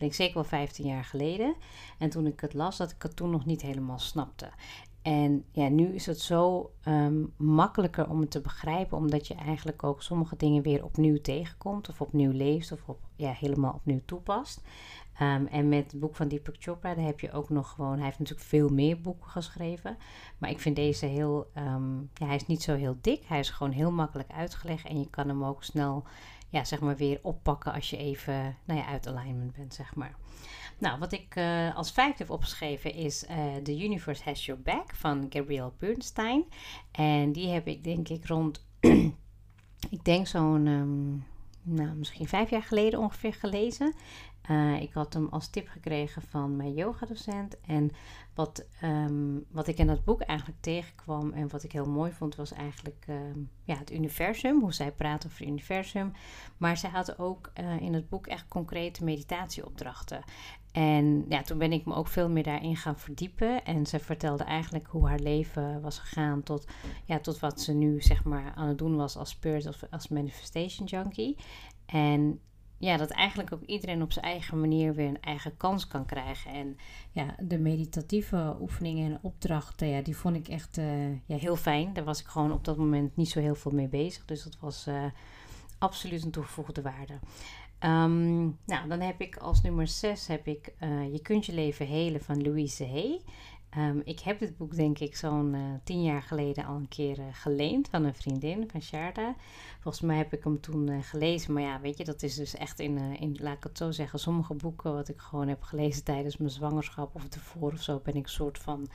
denk 0.00 0.14
zeker 0.14 0.34
wel 0.34 0.44
15 0.44 0.86
jaar 0.86 1.04
geleden. 1.04 1.54
En 1.98 2.10
toen 2.10 2.26
ik 2.26 2.40
het 2.40 2.54
las, 2.54 2.76
dat 2.76 2.90
ik 2.90 3.02
het 3.02 3.16
toen 3.16 3.30
nog 3.30 3.44
niet 3.44 3.62
helemaal 3.62 3.98
snapte. 3.98 4.50
En 5.02 5.44
ja, 5.52 5.68
nu 5.68 5.94
is 5.94 6.06
het 6.06 6.20
zo 6.20 6.70
um, 6.88 7.32
makkelijker 7.36 8.08
om 8.08 8.20
het 8.20 8.30
te 8.30 8.40
begrijpen, 8.40 8.96
omdat 8.96 9.26
je 9.26 9.34
eigenlijk 9.34 9.82
ook 9.82 10.02
sommige 10.02 10.36
dingen 10.36 10.62
weer 10.62 10.84
opnieuw 10.84 11.20
tegenkomt, 11.20 11.88
of 11.88 12.00
opnieuw 12.00 12.32
leest, 12.32 12.72
of 12.72 12.80
op, 12.86 12.98
ja, 13.16 13.32
helemaal 13.32 13.72
opnieuw 13.72 14.00
toepast. 14.04 14.62
Um, 15.22 15.46
en 15.46 15.68
met 15.68 15.90
het 15.90 16.00
boek 16.00 16.16
van 16.16 16.28
Deepak 16.28 16.54
Chopra, 16.58 16.94
daar 16.94 17.04
heb 17.04 17.20
je 17.20 17.32
ook 17.32 17.50
nog 17.50 17.70
gewoon, 17.70 17.94
hij 17.94 18.04
heeft 18.04 18.18
natuurlijk 18.18 18.48
veel 18.48 18.68
meer 18.68 19.00
boeken 19.00 19.30
geschreven. 19.30 19.96
Maar 20.38 20.50
ik 20.50 20.60
vind 20.60 20.76
deze 20.76 21.06
heel, 21.06 21.50
um, 21.56 22.10
ja, 22.14 22.26
hij 22.26 22.34
is 22.34 22.46
niet 22.46 22.62
zo 22.62 22.76
heel 22.76 22.96
dik, 23.00 23.24
hij 23.26 23.38
is 23.38 23.50
gewoon 23.50 23.72
heel 23.72 23.90
makkelijk 23.90 24.30
uitgelegd 24.30 24.86
en 24.86 24.98
je 24.98 25.10
kan 25.10 25.28
hem 25.28 25.44
ook 25.44 25.64
snel 25.64 26.04
ja, 26.50 26.64
zeg 26.64 26.80
maar 26.80 26.96
weer 26.96 27.18
oppakken 27.22 27.72
als 27.72 27.90
je 27.90 27.96
even 27.96 28.56
nou 28.64 28.80
ja, 28.80 28.86
uit 28.86 29.06
alignment 29.08 29.52
bent, 29.52 29.74
zeg 29.74 29.94
maar. 29.94 30.14
Nou, 30.78 30.98
wat 30.98 31.12
ik 31.12 31.36
uh, 31.36 31.76
als 31.76 31.92
vijfde 31.92 32.22
heb 32.22 32.30
opgeschreven 32.30 32.94
is 32.94 33.24
uh, 33.30 33.56
The 33.62 33.84
Universe 33.84 34.22
Has 34.24 34.46
Your 34.46 34.62
Back 34.62 34.94
van 34.94 35.26
Gabrielle 35.28 35.72
Bernstein. 35.78 36.44
En 36.90 37.32
die 37.32 37.48
heb 37.48 37.66
ik 37.66 37.84
denk 37.84 38.08
ik 38.08 38.26
rond, 38.26 38.66
ik 39.96 40.04
denk 40.04 40.26
zo'n, 40.26 40.66
um, 40.66 41.24
nou 41.62 41.94
misschien 41.94 42.28
vijf 42.28 42.50
jaar 42.50 42.62
geleden 42.62 43.00
ongeveer 43.00 43.34
gelezen. 43.34 43.94
Uh, 44.50 44.80
ik 44.80 44.92
had 44.92 45.12
hem 45.12 45.28
als 45.28 45.48
tip 45.48 45.68
gekregen 45.68 46.22
van 46.22 46.56
mijn 46.56 46.74
yogadocent. 46.74 47.60
En 47.60 47.90
wat, 48.34 48.66
um, 48.82 49.44
wat 49.50 49.66
ik 49.66 49.78
in 49.78 49.86
dat 49.86 50.04
boek 50.04 50.20
eigenlijk 50.20 50.60
tegenkwam 50.60 51.32
en 51.32 51.48
wat 51.48 51.62
ik 51.62 51.72
heel 51.72 51.88
mooi 51.88 52.12
vond, 52.12 52.36
was 52.36 52.52
eigenlijk 52.52 53.04
um, 53.08 53.50
ja, 53.64 53.76
het 53.76 53.92
universum. 53.92 54.60
Hoe 54.60 54.72
zij 54.72 54.92
praat 54.92 55.26
over 55.26 55.38
het 55.38 55.48
universum. 55.48 56.12
Maar 56.56 56.76
zij 56.76 56.90
had 56.90 57.18
ook 57.18 57.52
uh, 57.60 57.80
in 57.80 57.94
het 57.94 58.08
boek 58.08 58.26
echt 58.26 58.48
concrete 58.48 59.04
meditatieopdrachten. 59.04 60.24
En 60.72 61.24
ja, 61.28 61.42
toen 61.42 61.58
ben 61.58 61.72
ik 61.72 61.84
me 61.84 61.94
ook 61.94 62.08
veel 62.08 62.28
meer 62.28 62.42
daarin 62.42 62.76
gaan 62.76 62.98
verdiepen. 62.98 63.64
En 63.64 63.86
ze 63.86 63.98
vertelde 63.98 64.44
eigenlijk 64.44 64.86
hoe 64.86 65.08
haar 65.08 65.18
leven 65.18 65.80
was 65.80 65.98
gegaan 65.98 66.42
tot, 66.42 66.66
ja, 67.04 67.18
tot 67.18 67.38
wat 67.38 67.60
ze 67.60 67.72
nu 67.72 68.02
zeg 68.02 68.24
maar 68.24 68.52
aan 68.54 68.68
het 68.68 68.78
doen 68.78 68.96
was 68.96 69.16
als 69.16 69.30
spirit 69.30 69.66
of 69.66 69.82
als 69.90 70.08
manifestation 70.08 70.86
junkie. 70.86 71.36
En 71.86 72.40
ja, 72.80 72.96
dat 72.96 73.10
eigenlijk 73.10 73.52
ook 73.52 73.62
iedereen 73.62 74.02
op 74.02 74.12
zijn 74.12 74.24
eigen 74.24 74.60
manier 74.60 74.94
weer 74.94 75.08
een 75.08 75.20
eigen 75.20 75.56
kans 75.56 75.86
kan 75.86 76.06
krijgen. 76.06 76.52
En 76.52 76.76
ja, 77.10 77.34
de 77.38 77.58
meditatieve 77.58 78.56
oefeningen 78.60 79.10
en 79.10 79.18
opdrachten, 79.22 79.88
ja, 79.88 80.02
die 80.02 80.16
vond 80.16 80.36
ik 80.36 80.48
echt 80.48 80.78
uh, 80.78 81.10
ja, 81.10 81.36
heel 81.36 81.56
fijn. 81.56 81.92
Daar 81.92 82.04
was 82.04 82.20
ik 82.20 82.26
gewoon 82.26 82.52
op 82.52 82.64
dat 82.64 82.76
moment 82.76 83.16
niet 83.16 83.28
zo 83.28 83.40
heel 83.40 83.54
veel 83.54 83.70
mee 83.70 83.88
bezig. 83.88 84.24
Dus 84.24 84.42
dat 84.42 84.56
was 84.60 84.86
uh, 84.88 85.04
absoluut 85.78 86.24
een 86.24 86.30
toegevoegde 86.30 86.82
waarde. 86.82 87.12
Um, 87.84 88.58
nou, 88.66 88.88
dan 88.88 89.00
heb 89.00 89.20
ik 89.20 89.36
als 89.36 89.62
nummer 89.62 89.88
6 89.88 90.26
heb 90.26 90.46
ik 90.46 90.74
uh, 90.82 91.12
Je 91.12 91.22
kunt 91.22 91.46
je 91.46 91.52
leven 91.52 91.86
helen 91.86 92.20
van 92.20 92.42
Louise 92.42 92.86
Hay. 92.86 93.20
Um, 93.78 94.00
ik 94.04 94.20
heb 94.20 94.38
dit 94.38 94.56
boek 94.56 94.74
denk 94.74 94.98
ik 94.98 95.16
zo'n 95.16 95.54
uh, 95.54 95.60
tien 95.84 96.02
jaar 96.02 96.22
geleden 96.22 96.64
al 96.64 96.76
een 96.76 96.88
keer 96.88 97.18
uh, 97.18 97.24
geleend 97.32 97.88
van 97.88 98.04
een 98.04 98.14
vriendin, 98.14 98.68
van 98.70 98.82
Sharda. 98.82 99.34
Volgens 99.80 100.04
mij 100.04 100.16
heb 100.16 100.32
ik 100.32 100.44
hem 100.44 100.60
toen 100.60 100.90
uh, 100.90 101.02
gelezen. 101.02 101.52
Maar 101.52 101.62
ja, 101.62 101.80
weet 101.80 101.98
je, 101.98 102.04
dat 102.04 102.22
is 102.22 102.34
dus 102.34 102.54
echt 102.54 102.80
in, 102.80 102.98
in, 102.98 103.36
laat 103.40 103.56
ik 103.56 103.62
het 103.62 103.78
zo 103.78 103.90
zeggen, 103.90 104.18
sommige 104.18 104.54
boeken 104.54 104.92
wat 104.92 105.08
ik 105.08 105.18
gewoon 105.18 105.48
heb 105.48 105.62
gelezen 105.62 106.04
tijdens 106.04 106.36
mijn 106.36 106.50
zwangerschap 106.50 107.14
of 107.14 107.24
ervoor 107.28 107.72
of 107.72 107.82
zo, 107.82 108.00
ben 108.04 108.14
ik 108.14 108.26
soort 108.26 108.58
van, 108.58 108.88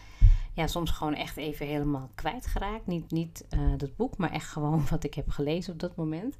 ja, 0.53 0.67
soms 0.67 0.91
gewoon 0.91 1.15
echt 1.15 1.37
even 1.37 1.67
helemaal 1.67 2.09
kwijtgeraakt. 2.15 2.87
Niet, 2.87 3.11
niet 3.11 3.45
dat 3.77 3.95
boek, 3.95 4.17
maar 4.17 4.31
echt 4.31 4.49
gewoon 4.49 4.83
wat 4.89 5.03
ik 5.03 5.13
heb 5.13 5.29
gelezen 5.29 5.73
op 5.73 5.79
dat 5.79 5.95
moment. 5.95 6.37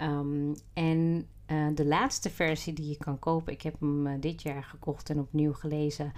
Um, 0.00 0.54
en 0.72 1.28
eh, 1.46 1.66
de 1.74 1.84
laatste 1.84 2.30
versie 2.30 2.72
die 2.72 2.88
je 2.88 2.96
kan 2.96 3.18
kopen, 3.18 3.52
ik 3.52 3.62
heb 3.62 3.80
hem 3.80 4.06
eh, 4.06 4.20
dit 4.20 4.42
jaar 4.42 4.64
gekocht 4.64 5.10
en 5.10 5.18
opnieuw 5.18 5.52
gelezen, 5.52 6.12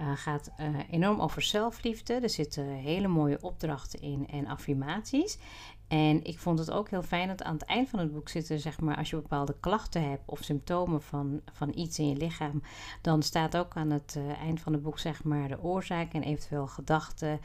uh, 0.00 0.12
gaat 0.14 0.50
enorm 0.90 1.20
over 1.20 1.42
zelfliefde. 1.42 2.14
Er 2.14 2.30
zitten 2.30 2.64
hele 2.64 3.08
mooie 3.08 3.38
opdrachten 3.40 4.00
in 4.00 4.26
en 4.30 4.46
affirmaties. 4.46 5.38
En 5.88 6.24
ik 6.24 6.38
vond 6.38 6.58
het 6.58 6.70
ook 6.70 6.88
heel 6.88 7.02
fijn 7.02 7.28
dat 7.28 7.42
aan 7.42 7.54
het 7.54 7.64
eind 7.64 7.88
van 7.88 7.98
het 7.98 8.12
boek 8.12 8.28
zitten, 8.28 8.60
zeg 8.60 8.80
maar, 8.80 8.96
als 8.96 9.10
je 9.10 9.16
bepaalde 9.16 9.56
klachten 9.60 10.10
hebt 10.10 10.22
of 10.26 10.42
symptomen 10.42 11.02
van, 11.02 11.40
van 11.52 11.72
iets 11.74 11.98
in 11.98 12.08
je 12.08 12.16
lichaam, 12.16 12.62
dan 13.00 13.22
staat 13.22 13.56
ook 13.56 13.76
aan 13.76 13.90
het 13.90 14.18
eind 14.40 14.60
van 14.60 14.72
het 14.72 14.82
boek, 14.82 14.98
zeg 14.98 15.24
maar, 15.24 15.48
de 15.48 15.62
oorzaak 15.62 16.12
en 16.12 16.22
eventueel 16.22 16.66
gedachten 16.66 17.40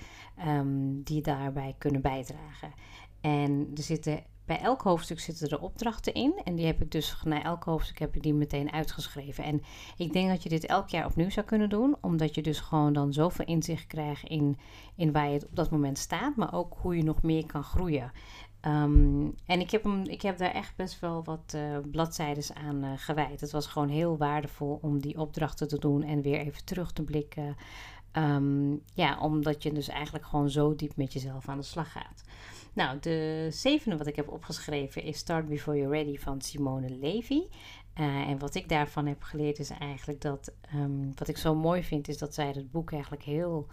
um, 0.48 1.04
die 1.04 1.22
daarbij 1.22 1.76
kunnen 1.78 2.02
bijdragen. 2.02 2.74
En 3.22 3.72
er 3.76 3.84
zitten 3.84 4.24
bij 4.48 4.60
elk 4.60 4.82
hoofdstuk 4.82 5.20
zitten 5.20 5.50
er 5.50 5.62
opdrachten 5.62 6.14
in. 6.14 6.42
En 6.44 6.56
die 6.56 6.66
heb 6.66 6.82
ik 6.82 6.92
dus, 6.92 7.18
na 7.24 7.44
elk 7.44 7.64
hoofdstuk 7.64 8.00
heb 8.00 8.16
ik 8.16 8.24
die 8.24 8.34
meteen 8.34 8.72
uitgeschreven. 8.72 9.44
En 9.44 9.62
ik 9.98 10.14
denk 10.14 10.30
dat 10.30 10.44
je 10.44 10.50
dit 10.50 10.66
elk 10.66 10.90
jaar 10.90 11.06
opnieuw 11.06 11.30
zou 11.30 11.46
kunnen 11.46 11.70
doen. 11.70 11.96
Omdat 12.02 12.36
je 12.36 12.42
dus 12.42 12.60
gewoon 12.60 12.94
dan 12.94 13.14
zoveel 13.14 13.46
inzicht 13.46 13.88
krijgt 13.88 14.24
in, 14.24 14.58
in 14.96 15.12
waar 15.12 15.30
je 15.30 15.46
op 15.50 15.56
dat 15.56 15.72
moment 15.72 15.98
staat. 15.98 16.36
Maar 16.36 16.54
ook 16.54 16.76
hoe 16.78 16.98
je 16.98 17.04
nog 17.04 17.22
meer 17.22 17.46
kan 17.46 17.64
groeien. 17.64 18.12
Um, 18.62 19.36
en 19.46 19.60
ik 19.60 19.72
heb, 19.72 19.84
hem, 19.84 20.04
ik 20.04 20.22
heb 20.22 20.38
daar 20.38 20.54
echt 20.54 20.76
best 20.76 21.00
wel 21.00 21.24
wat 21.24 21.54
uh, 21.56 21.78
bladzijden 21.92 22.56
aan 22.56 22.84
uh, 22.84 22.92
gewijd. 22.96 23.42
Het 23.42 23.52
was 23.52 23.68
gewoon 23.68 23.90
heel 23.90 24.18
waardevol 24.18 24.80
om 24.82 25.02
die 25.02 25.20
opdrachten 25.20 25.68
te 25.68 25.80
doen 25.80 26.04
en 26.04 26.22
weer 26.22 26.40
even 26.40 26.66
terug 26.66 26.92
te 26.92 27.04
blikken. 27.04 27.56
Um, 28.18 28.82
ja, 28.94 29.20
omdat 29.20 29.64
je 29.64 29.74
dus 29.74 29.88
eigenlijk 29.88 30.26
gewoon 30.26 30.50
zo 30.50 30.76
diep 30.76 30.96
met 30.96 31.14
jezelf 31.14 31.50
aan 31.50 31.58
de 31.58 31.64
slag 31.64 31.92
gaat. 31.92 32.24
Nou, 32.74 33.00
de 33.00 33.48
zevende 33.52 33.98
wat 33.98 34.08
ik 34.08 34.16
heb 34.16 34.30
opgeschreven 34.30 35.04
is 35.04 35.18
Start 35.18 35.48
Before 35.48 35.78
You're 35.78 35.98
Ready 35.98 36.18
van 36.18 36.42
Simone 36.42 36.90
Levy. 36.90 37.42
Uh, 38.00 38.30
en 38.30 38.40
wat 38.40 38.56
ik 38.56 38.70
daarvan 38.70 39.06
heb 39.06 39.24
geleerd 39.24 39.60
is 39.60 39.70
eigenlijk 39.70 40.22
dat, 40.22 40.54
um, 40.76 41.12
wat 41.16 41.28
ik 41.28 41.38
zo 41.38 41.56
mooi 41.56 41.84
vind, 41.84 42.08
is 42.08 42.18
dat 42.18 42.34
zij 42.34 42.48
het 42.48 42.72
boek 42.72 42.92
eigenlijk 42.92 43.24
heel 43.24 43.68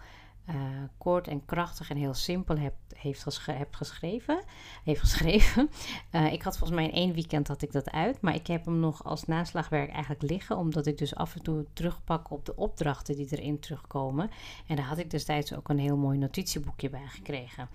uh, 0.49 0.55
kort 0.97 1.27
en 1.27 1.45
krachtig 1.45 1.89
en 1.89 1.97
heel 1.97 2.13
simpel 2.13 2.57
heb, 2.57 2.73
heeft 2.95 3.23
gesche 3.23 3.51
heb 3.51 3.75
geschreven. 3.75 4.43
Heeft 4.83 4.99
geschreven. 4.99 5.69
Uh, 6.11 6.33
ik 6.37 6.41
had 6.41 6.57
volgens 6.57 6.79
mij 6.79 6.89
in 6.89 6.95
één 6.95 7.13
weekend 7.13 7.47
had 7.47 7.61
ik 7.61 7.71
dat 7.71 7.91
uit, 7.91 8.21
maar 8.21 8.35
ik 8.35 8.47
heb 8.47 8.65
hem 8.65 8.79
nog 8.79 9.03
als 9.03 9.25
naslagwerk 9.25 9.89
eigenlijk 9.89 10.21
liggen, 10.21 10.57
omdat 10.57 10.85
ik 10.85 10.97
dus 10.97 11.15
af 11.15 11.35
en 11.35 11.43
toe 11.43 11.65
terugpak 11.73 12.31
op 12.31 12.45
de 12.45 12.55
opdrachten 12.55 13.15
die 13.15 13.27
erin 13.29 13.59
terugkomen. 13.59 14.29
En 14.67 14.75
daar 14.75 14.85
had 14.85 14.97
ik 14.97 15.09
destijds 15.09 15.53
ook 15.53 15.69
een 15.69 15.79
heel 15.79 15.97
mooi 15.97 16.17
notitieboekje 16.17 16.89
bij 16.89 17.07
gekregen. 17.07 17.69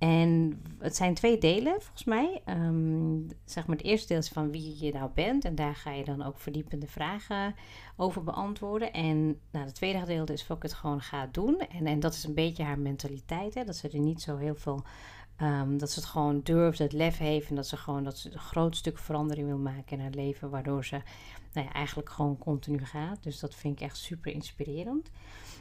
En 0.00 0.62
het 0.78 0.96
zijn 0.96 1.14
twee 1.14 1.38
delen 1.38 1.80
volgens 1.80 2.04
mij. 2.04 2.42
Um, 2.46 3.26
zeg 3.44 3.66
maar 3.66 3.76
het 3.76 3.86
eerste 3.86 4.08
deel 4.08 4.18
is 4.18 4.28
van 4.28 4.50
wie 4.50 4.84
je 4.84 4.92
nou 4.92 5.10
bent. 5.14 5.44
En 5.44 5.54
daar 5.54 5.74
ga 5.74 5.90
je 5.90 6.04
dan 6.04 6.22
ook 6.22 6.38
verdiepende 6.38 6.86
vragen 6.86 7.54
over 7.96 8.24
beantwoorden. 8.24 8.92
En 8.92 9.38
nou, 9.50 9.64
het 9.64 9.74
tweede 9.74 9.98
gedeelte 9.98 10.32
is 10.32 10.46
wat 10.46 10.62
het 10.62 10.72
gewoon 10.72 11.00
gaat 11.00 11.34
doen. 11.34 11.58
En, 11.58 11.86
en 11.86 12.00
dat 12.00 12.14
is 12.14 12.24
een 12.24 12.34
beetje 12.34 12.62
haar 12.62 12.78
mentaliteit. 12.78 13.54
Hè? 13.54 13.64
Dat 13.64 13.76
ze 13.76 13.88
er 13.88 13.98
niet 13.98 14.22
zo 14.22 14.36
heel 14.36 14.54
veel. 14.54 14.82
Um, 15.42 15.78
dat 15.78 15.90
ze 15.90 16.00
het 16.00 16.08
gewoon 16.08 16.40
durft, 16.42 16.78
het 16.78 16.92
lef 16.92 17.18
heeft. 17.18 17.48
En 17.48 17.54
dat 17.54 17.66
ze 17.66 17.76
gewoon 17.76 18.04
dat 18.04 18.18
ze 18.18 18.32
een 18.32 18.38
groot 18.38 18.76
stuk 18.76 18.98
verandering 18.98 19.46
wil 19.46 19.58
maken 19.58 19.96
in 19.96 20.02
haar 20.02 20.10
leven. 20.10 20.50
Waardoor 20.50 20.84
ze 20.84 21.00
nou 21.52 21.66
ja, 21.66 21.72
eigenlijk 21.72 22.10
gewoon 22.10 22.38
continu 22.38 22.84
gaat. 22.84 23.22
Dus 23.22 23.38
dat 23.38 23.54
vind 23.54 23.80
ik 23.80 23.86
echt 23.86 23.96
super 23.96 24.32
inspirerend. 24.32 25.10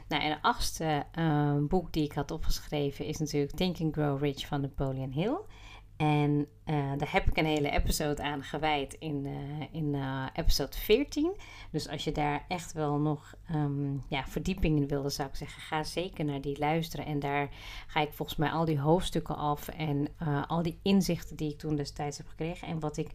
Nou, 0.07 0.23
en 0.23 0.29
de 0.29 0.41
achtste 0.41 1.05
uh, 1.19 1.55
boek 1.67 1.93
die 1.93 2.03
ik 2.03 2.13
had 2.13 2.31
opgeschreven 2.31 3.05
is 3.05 3.17
natuurlijk 3.17 3.55
Think 3.55 3.79
and 3.79 3.93
Grow 3.93 4.21
Rich 4.21 4.47
van 4.47 4.61
Napoleon 4.61 5.11
Hill. 5.11 5.37
En 5.99 6.47
uh, 6.65 6.91
daar 6.97 7.11
heb 7.11 7.27
ik 7.27 7.37
een 7.37 7.45
hele 7.45 7.69
episode 7.69 8.23
aan 8.23 8.43
gewijd 8.43 8.93
in, 8.93 9.25
uh, 9.25 9.65
in 9.71 9.93
uh, 9.93 10.25
episode 10.33 10.77
14. 10.77 11.35
Dus 11.71 11.89
als 11.89 12.03
je 12.03 12.11
daar 12.11 12.45
echt 12.47 12.73
wel 12.73 12.97
nog 12.97 13.33
um, 13.51 14.03
ja, 14.07 14.25
verdieping 14.27 14.77
in 14.77 14.87
wilde, 14.87 15.09
zou 15.09 15.29
ik 15.29 15.35
zeggen, 15.35 15.61
ga 15.61 15.83
zeker 15.83 16.25
naar 16.25 16.41
die 16.41 16.59
luisteren. 16.59 17.05
En 17.05 17.19
daar 17.19 17.49
ga 17.87 18.01
ik 18.01 18.13
volgens 18.13 18.37
mij 18.37 18.49
al 18.49 18.65
die 18.65 18.79
hoofdstukken 18.79 19.35
af 19.35 19.67
en 19.67 20.07
al 20.47 20.61
die 20.61 20.79
inzichten 20.81 21.35
die 21.35 21.51
ik 21.51 21.57
toen 21.57 21.75
destijds 21.75 22.17
heb 22.17 22.27
gekregen. 22.27 22.67
En 22.67 22.79
wat 22.79 22.97
ik 22.97 23.09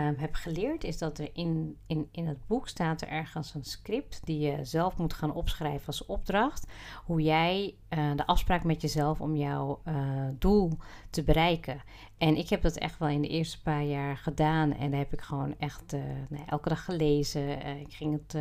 um, 0.00 0.14
heb 0.16 0.34
geleerd, 0.34 0.84
is 0.84 0.98
dat 0.98 1.18
er 1.18 1.30
in, 1.32 1.76
in, 1.86 2.08
in 2.10 2.26
het 2.26 2.46
boek 2.46 2.68
staat 2.68 3.00
er 3.00 3.08
ergens 3.08 3.54
een 3.54 3.64
script 3.64 4.20
die 4.24 4.38
je 4.38 4.64
zelf 4.64 4.96
moet 4.96 5.14
gaan 5.14 5.34
opschrijven 5.34 5.86
als 5.86 6.06
opdracht. 6.06 6.66
Hoe 7.04 7.22
jij 7.22 7.74
uh, 7.90 8.10
de 8.16 8.26
afspraak 8.26 8.64
met 8.64 8.80
jezelf 8.80 9.20
om 9.20 9.36
jouw 9.36 9.80
uh, 9.88 9.94
doel 10.38 10.70
te 11.10 11.22
bereiken. 11.22 11.82
En 12.18 12.36
ik 12.36 12.48
heb 12.48 12.62
dat 12.62 12.76
echt 12.76 12.98
wel 12.98 13.08
in 13.08 13.20
de 13.20 13.28
eerste 13.28 13.62
paar 13.62 13.84
jaar 13.84 14.16
gedaan. 14.16 14.72
En 14.72 14.90
daar 14.90 15.00
heb 15.00 15.12
ik 15.12 15.20
gewoon 15.20 15.54
echt 15.58 15.92
uh, 15.94 16.00
nou, 16.28 16.44
elke 16.46 16.68
dag 16.68 16.84
gelezen. 16.84 17.66
ik, 17.80 17.92
ging 17.92 18.12
het, 18.12 18.34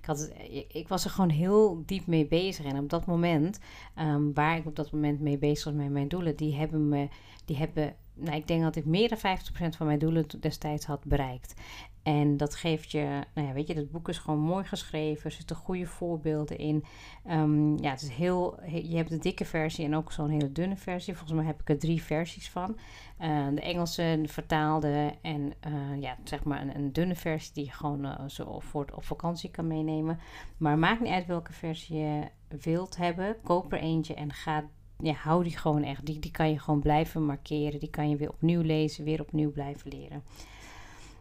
ik, 0.00 0.06
had 0.06 0.32
ik 0.68 0.88
was 0.88 1.04
er 1.04 1.10
gewoon 1.10 1.30
heel 1.30 1.82
diep 1.86 2.06
mee 2.06 2.26
bezig. 2.26 2.64
En 2.64 2.78
op 2.78 2.90
dat 2.90 3.06
moment, 3.06 3.58
um, 3.98 4.34
waar 4.34 4.56
ik 4.56 4.66
op 4.66 4.76
dat 4.76 4.92
moment 4.92 5.20
mee 5.20 5.38
bezig 5.38 5.64
was 5.64 5.74
met 5.74 5.90
mijn 5.90 6.08
doelen, 6.08 6.36
die 6.36 6.54
hebben 6.54 6.88
me, 6.88 7.08
die 7.44 7.56
hebben 7.56 7.96
nou, 8.14 8.36
ik 8.36 8.46
denk 8.46 8.62
dat 8.62 8.76
ik 8.76 8.84
meer 8.84 9.08
dan 9.08 9.38
50% 9.38 9.76
van 9.76 9.86
mijn 9.86 9.98
doelen 9.98 10.26
destijds 10.40 10.86
had 10.86 11.04
bereikt. 11.04 11.54
En 12.02 12.36
dat 12.36 12.54
geeft 12.54 12.90
je, 12.90 13.20
nou 13.34 13.48
ja, 13.48 13.52
weet 13.52 13.66
je, 13.66 13.74
dat 13.74 13.90
boek 13.90 14.08
is 14.08 14.18
gewoon 14.18 14.40
mooi 14.40 14.64
geschreven. 14.64 15.24
Er 15.24 15.30
zitten 15.30 15.56
goede 15.56 15.86
voorbeelden 15.86 16.58
in. 16.58 16.84
Um, 17.30 17.78
ja, 17.78 17.90
het 17.90 18.02
is 18.02 18.08
heel, 18.08 18.58
je 18.66 18.96
hebt 18.96 19.08
de 19.08 19.18
dikke 19.18 19.44
versie 19.44 19.84
en 19.84 19.96
ook 19.96 20.12
zo'n 20.12 20.28
hele 20.28 20.52
dunne 20.52 20.76
versie. 20.76 21.14
Volgens 21.16 21.38
mij 21.38 21.46
heb 21.46 21.60
ik 21.60 21.68
er 21.68 21.78
drie 21.78 22.02
versies 22.02 22.50
van. 22.50 22.78
Uh, 23.20 23.46
de 23.54 23.60
Engelse, 23.60 24.18
de 24.22 24.28
vertaalde 24.28 25.14
en 25.22 25.52
uh, 25.66 26.00
ja, 26.00 26.16
zeg 26.24 26.44
maar 26.44 26.60
een, 26.60 26.74
een, 26.74 26.92
dunne 26.92 27.14
versie 27.14 27.54
die 27.54 27.64
je 27.64 27.70
gewoon 27.70 28.06
uh, 28.06 28.20
zo 28.26 28.60
voor, 28.60 28.86
op 28.94 29.04
vakantie 29.04 29.50
kan 29.50 29.66
meenemen. 29.66 30.18
Maar 30.56 30.78
maakt 30.78 31.00
niet 31.00 31.12
uit 31.12 31.26
welke 31.26 31.52
versie 31.52 31.96
je 31.96 32.28
wilt 32.62 32.96
hebben. 32.96 33.36
Koop 33.42 33.72
er 33.72 33.78
eentje 33.78 34.14
en 34.14 34.32
ga 34.32 34.64
ja, 35.02 35.12
hou 35.12 35.42
die 35.42 35.56
gewoon 35.56 35.82
echt. 35.82 36.06
Die, 36.06 36.18
die 36.18 36.30
kan 36.30 36.50
je 36.50 36.58
gewoon 36.58 36.80
blijven 36.80 37.24
markeren. 37.24 37.80
Die 37.80 37.90
kan 37.90 38.10
je 38.10 38.16
weer 38.16 38.30
opnieuw 38.30 38.60
lezen, 38.60 39.04
weer 39.04 39.20
opnieuw 39.20 39.50
blijven 39.50 39.90
leren. 39.90 40.22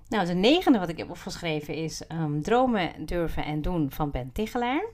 Nou, 0.09 0.25
de 0.25 0.33
negende 0.33 0.79
wat 0.79 0.89
ik 0.89 0.97
heb 0.97 1.09
opgeschreven 1.09 1.75
is 1.75 2.03
um, 2.11 2.41
Dromen, 2.41 3.05
Durven 3.05 3.45
en 3.45 3.61
Doen 3.61 3.91
van 3.91 4.11
Ben 4.11 4.31
Tichelaar. 4.31 4.85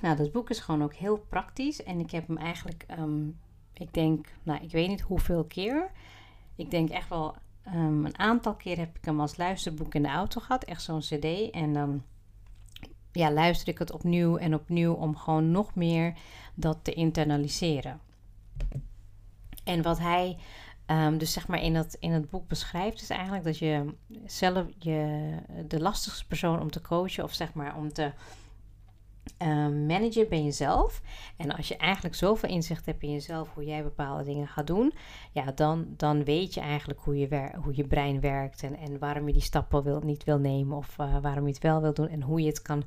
Nou, 0.00 0.16
dat 0.16 0.32
boek 0.32 0.50
is 0.50 0.60
gewoon 0.60 0.82
ook 0.82 0.94
heel 0.94 1.18
praktisch. 1.28 1.82
En 1.82 2.00
ik 2.00 2.10
heb 2.10 2.26
hem 2.26 2.36
eigenlijk, 2.36 2.86
um, 2.98 3.38
ik 3.72 3.94
denk, 3.94 4.26
nou, 4.42 4.62
ik 4.62 4.70
weet 4.70 4.88
niet 4.88 5.00
hoeveel 5.00 5.44
keer. 5.44 5.90
Ik 6.56 6.70
denk 6.70 6.88
echt 6.88 7.08
wel 7.08 7.34
um, 7.74 8.04
een 8.04 8.18
aantal 8.18 8.54
keer 8.54 8.78
heb 8.78 8.96
ik 8.96 9.04
hem 9.04 9.20
als 9.20 9.36
luisterboek 9.36 9.94
in 9.94 10.02
de 10.02 10.08
auto 10.08 10.40
gehad. 10.40 10.64
Echt 10.64 10.82
zo'n 10.82 11.00
cd. 11.00 11.50
En 11.50 11.72
dan 11.72 12.02
ja, 13.16 13.32
luister 13.32 13.68
ik 13.68 13.78
het 13.78 13.92
opnieuw 13.92 14.36
en 14.36 14.54
opnieuw 14.54 14.92
om 14.92 15.16
gewoon 15.16 15.50
nog 15.50 15.74
meer 15.74 16.14
dat 16.54 16.78
te 16.82 16.92
internaliseren. 16.92 18.00
En 19.64 19.82
wat 19.82 19.98
hij 19.98 20.36
um, 20.86 21.18
dus 21.18 21.32
zeg 21.32 21.48
maar 21.48 21.62
in 21.62 21.74
het, 21.74 21.96
in 22.00 22.12
het 22.12 22.30
boek 22.30 22.48
beschrijft, 22.48 23.02
is 23.02 23.10
eigenlijk 23.10 23.44
dat 23.44 23.58
je 23.58 23.94
zelf 24.26 24.66
je, 24.78 25.30
de 25.68 25.80
lastigste 25.80 26.26
persoon 26.26 26.60
om 26.60 26.70
te 26.70 26.80
coachen 26.80 27.24
of 27.24 27.32
zeg 27.32 27.54
maar 27.54 27.76
om 27.76 27.92
te 27.92 28.12
uh, 29.42 29.48
managen 29.86 30.28
ben 30.28 30.44
jezelf. 30.44 31.02
En 31.36 31.56
als 31.56 31.68
je 31.68 31.76
eigenlijk 31.76 32.14
zoveel 32.14 32.48
inzicht 32.48 32.86
hebt 32.86 33.02
in 33.02 33.12
jezelf, 33.12 33.54
hoe 33.54 33.64
jij 33.64 33.82
bepaalde 33.82 34.24
dingen 34.24 34.48
gaat 34.48 34.66
doen, 34.66 34.92
ja, 35.32 35.52
dan, 35.52 35.86
dan 35.96 36.24
weet 36.24 36.54
je 36.54 36.60
eigenlijk 36.60 37.00
hoe 37.00 37.18
je, 37.18 37.50
hoe 37.62 37.76
je 37.76 37.86
brein 37.86 38.20
werkt 38.20 38.62
en, 38.62 38.76
en 38.76 38.98
waarom 38.98 39.26
je 39.26 39.32
die 39.32 39.42
stappen 39.42 39.82
wil, 39.82 40.00
niet 40.00 40.24
wil 40.24 40.38
nemen 40.38 40.76
of 40.76 40.98
uh, 41.00 41.18
waarom 41.22 41.46
je 41.46 41.52
het 41.52 41.62
wel 41.62 41.80
wil 41.80 41.94
doen 41.94 42.08
en 42.08 42.22
hoe 42.22 42.40
je 42.40 42.48
het 42.48 42.62
kan 42.62 42.82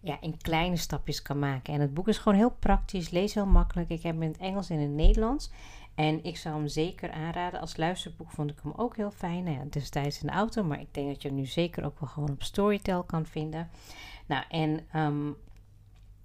ja, 0.00 0.20
in 0.20 0.38
kleine 0.38 0.76
stapjes 0.76 1.22
kan 1.22 1.38
maken. 1.38 1.74
En 1.74 1.80
het 1.80 1.94
boek 1.94 2.08
is 2.08 2.18
gewoon 2.18 2.38
heel 2.38 2.56
praktisch, 2.58 3.10
lees 3.10 3.34
heel 3.34 3.46
makkelijk. 3.46 3.88
Ik 3.90 4.02
heb 4.02 4.12
hem 4.12 4.22
in 4.22 4.28
het 4.28 4.40
Engels 4.40 4.70
en 4.70 4.78
in 4.78 4.82
het 4.82 4.96
Nederlands. 4.96 5.50
En 5.94 6.24
ik 6.24 6.36
zou 6.36 6.54
hem 6.56 6.68
zeker 6.68 7.10
aanraden. 7.10 7.60
Als 7.60 7.76
luisterboek 7.76 8.30
vond 8.30 8.50
ik 8.50 8.58
hem 8.62 8.72
ook 8.76 8.96
heel 8.96 9.10
fijn. 9.10 9.44
Nou 9.44 9.56
ja, 9.56 9.64
destijds 9.70 10.20
in 10.20 10.26
de 10.26 10.32
auto, 10.32 10.62
maar 10.62 10.80
ik 10.80 10.94
denk 10.94 11.08
dat 11.08 11.22
je 11.22 11.28
hem 11.28 11.36
nu 11.36 11.46
zeker 11.46 11.84
ook 11.84 12.00
wel 12.00 12.08
gewoon 12.08 12.30
op 12.30 12.42
Storytel 12.42 13.02
kan 13.02 13.26
vinden. 13.26 13.70
Nou, 14.26 14.44
en 14.48 14.80
um, 14.96 15.36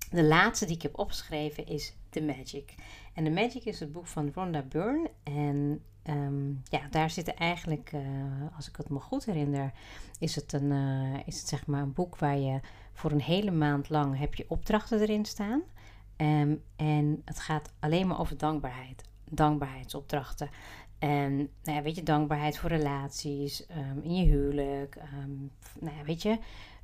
de 0.10 0.24
laatste 0.24 0.66
die 0.66 0.76
ik 0.76 0.82
heb 0.82 1.00
opgeschreven 1.00 1.66
is 1.66 1.94
The 2.10 2.22
Magic. 2.22 2.76
En 3.14 3.24
The 3.24 3.30
Magic 3.30 3.64
is 3.64 3.80
het 3.80 3.92
boek 3.92 4.08
van 4.08 4.32
Rhonda 4.34 4.62
Byrne. 4.62 5.12
En 5.24 5.82
um, 6.10 6.62
ja, 6.64 6.82
daar 6.90 7.10
zitten 7.10 7.36
eigenlijk, 7.36 7.92
uh, 7.94 8.02
als 8.56 8.70
ik 8.70 8.76
het 8.76 8.90
me 8.90 9.00
goed 9.00 9.26
herinner, 9.26 9.72
is 10.20 10.36
het, 10.36 10.54
een, 10.54 10.72
uh, 10.72 11.20
is 11.26 11.40
het 11.40 11.48
zeg 11.48 11.68
maar 11.68 11.82
een 11.82 11.94
boek 11.94 12.18
waar 12.18 12.38
je 12.38 12.60
voor 12.94 13.12
een 13.12 13.22
hele 13.22 13.52
maand 13.52 13.90
lang 13.90 14.18
heb 14.18 14.36
je 14.36 14.46
opdrachten 14.48 15.00
erin 15.00 15.26
staan. 15.26 15.62
Um, 16.18 16.64
en 16.76 17.22
het 17.26 17.40
gaat 17.40 17.74
alleen 17.80 18.08
maar 18.08 18.20
over 18.20 18.38
dankbaarheid. 18.38 19.04
Dankbaarheidsopdrachten. 19.30 20.50
En 21.00 21.36
nou 21.38 21.78
ja, 21.78 21.82
weet 21.82 21.96
je, 21.96 22.04
dankbaarheid 22.04 22.58
voor 22.58 22.70
relaties, 22.70 23.66
um, 23.70 24.02
in 24.04 24.16
je 24.16 24.26
huwelijk. 24.26 24.98
nou 25.80 25.96
ja, 25.98 26.04
weet 26.04 26.22
je, 26.22 26.38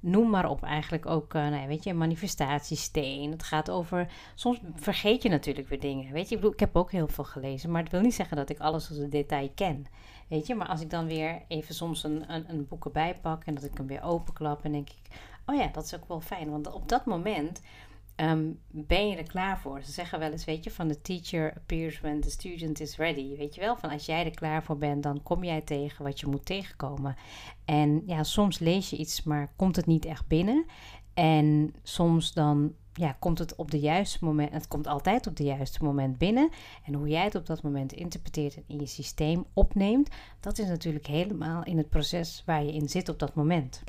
noem 0.06 0.30
maar 0.30 0.50
op 0.50 0.64
eigenlijk 0.64 1.06
ook, 1.06 1.34
uh, 1.34 1.48
nou 1.48 1.68
weet 1.68 1.84
je, 1.84 1.94
manifestatiesteen. 1.94 3.32
Het 3.32 3.44
gaat 3.44 3.70
over, 3.70 4.08
soms 4.36 4.60
vergeet 4.76 5.24
je 5.24 5.30
natuurlijk 5.30 5.68
weer 5.68 5.80
dingen. 5.80 6.14
Weet 6.14 6.30
je, 6.30 6.36
ik 6.36 6.42
bedoel, 6.42 6.54
ik 6.54 6.60
heb 6.60 6.76
ook 6.76 6.92
heel 6.92 7.08
veel 7.08 7.24
gelezen, 7.24 7.72
maar 7.72 7.84
het 7.84 7.92
wil 7.92 8.02
niet 8.02 8.14
zeggen 8.14 8.38
dat 8.38 8.50
ik 8.50 8.60
alles 8.60 8.90
als 8.90 8.98
een 8.98 9.10
detail 9.10 9.52
ken. 9.56 9.86
Weet 10.28 10.48
je, 10.48 10.56
maar 10.56 10.68
als 10.68 10.82
ik 10.82 10.90
dan 10.90 11.06
weer 11.06 11.42
even 11.48 11.76
soms 11.76 12.04
een, 12.04 12.34
een, 12.34 12.46
een 12.50 12.68
boek 12.68 12.86
erbij 12.86 13.20
pak 13.22 13.44
en 13.44 13.54
dat 13.54 13.64
ik 13.64 13.78
hem 13.78 13.88
weer 13.88 14.04
openklap 14.04 14.64
en 14.64 14.72
denk 14.72 14.90
ik, 14.90 15.18
oh 15.46 15.56
ja, 15.56 15.68
dat 15.68 15.84
is 15.84 15.96
ook 15.96 16.08
wel 16.08 16.22
fijn. 16.22 16.50
Want 16.50 16.72
op 16.72 16.90
dat 16.90 17.06
moment 17.06 17.62
Ehm, 18.16 18.52
ben 18.68 19.08
je 19.08 19.16
er 19.16 19.28
klaar 19.28 19.60
voor? 19.60 19.84
Ze 19.84 19.92
zeggen 19.92 20.20
wel 20.20 20.32
eens, 20.32 20.46
weet 20.46 20.64
je, 20.64 20.72
van 20.72 20.88
de 20.88 21.02
teacher 21.02 21.54
appears 21.56 22.02
when 22.02 22.22
the 22.22 22.30
student 22.30 22.80
is 22.80 22.98
ready. 22.98 23.38
Weet 23.38 23.56
je 23.56 23.62
wel, 23.62 23.78
van 23.78 23.90
als 23.90 24.06
jij 24.06 24.26
er 24.26 24.32
klaar 24.32 24.64
voor 24.64 24.78
bent, 24.78 25.04
dan 25.04 25.24
kom 25.24 25.44
jij 25.44 25.62
tegen 25.62 26.04
wat 26.04 26.20
je 26.20 26.28
moet 26.28 26.46
tegenkomen. 26.46 27.16
En 27.66 28.04
ja, 28.06 28.24
soms 28.24 28.60
lees 28.60 28.90
je 28.90 28.98
iets, 28.98 29.24
maar 29.24 29.52
komt 29.56 29.76
het 29.76 29.86
niet 29.86 30.06
echt 30.06 30.28
binnen. 30.28 30.66
En 31.14 31.74
soms 31.84 32.34
dan 32.34 32.74
ja, 32.94 33.16
komt 33.20 33.40
het 33.40 33.56
op 33.56 33.72
de 33.72 33.80
juiste 33.80 34.26
moment. 34.26 34.54
Het 34.54 34.68
komt 34.68 34.88
altijd 34.88 35.28
op 35.28 35.36
de 35.36 35.44
juiste 35.44 35.84
moment 35.84 36.18
binnen. 36.18 36.50
En 36.86 36.94
hoe 36.94 37.08
jij 37.08 37.24
het 37.24 37.36
op 37.36 37.46
dat 37.46 37.64
moment 37.64 37.94
interpreteert 37.94 38.56
en 38.56 38.64
in 38.68 38.80
je 38.80 38.86
systeem 38.86 39.46
opneemt, 39.54 40.10
dat 40.40 40.58
is 40.58 40.68
natuurlijk 40.68 41.08
helemaal 41.08 41.64
in 41.64 41.78
het 41.78 41.90
proces 41.90 42.44
waar 42.46 42.64
je 42.64 42.74
in 42.74 42.90
zit 42.90 43.10
op 43.10 43.20
dat 43.20 43.36
moment. 43.36 43.84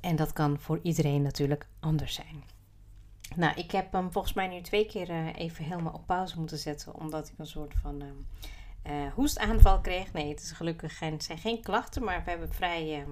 En 0.00 0.16
dat 0.16 0.32
kan 0.32 0.58
voor 0.58 0.78
iedereen 0.82 1.22
natuurlijk 1.22 1.66
anders 1.80 2.14
zijn. 2.14 2.59
Nou, 3.36 3.54
ik 3.56 3.70
heb 3.70 3.92
hem 3.92 4.12
volgens 4.12 4.34
mij 4.34 4.46
nu 4.46 4.60
twee 4.60 4.86
keer 4.86 5.10
uh, 5.10 5.34
even 5.34 5.64
helemaal 5.64 5.92
op 5.92 6.06
pauze 6.06 6.38
moeten 6.38 6.58
zetten. 6.58 6.94
Omdat 6.94 7.28
ik 7.28 7.34
een 7.38 7.46
soort 7.46 7.74
van 7.82 8.02
uh, 8.02 8.92
hoestaanval 9.14 9.80
kreeg. 9.80 10.12
Nee, 10.12 10.28
het 10.28 10.40
is 10.40 10.52
gelukkig 10.52 10.98
geen, 10.98 11.20
zijn 11.20 11.38
geen 11.38 11.62
klachten. 11.62 12.04
Maar 12.04 12.22
we 12.24 12.30
hebben 12.30 12.52
vrij 12.52 13.04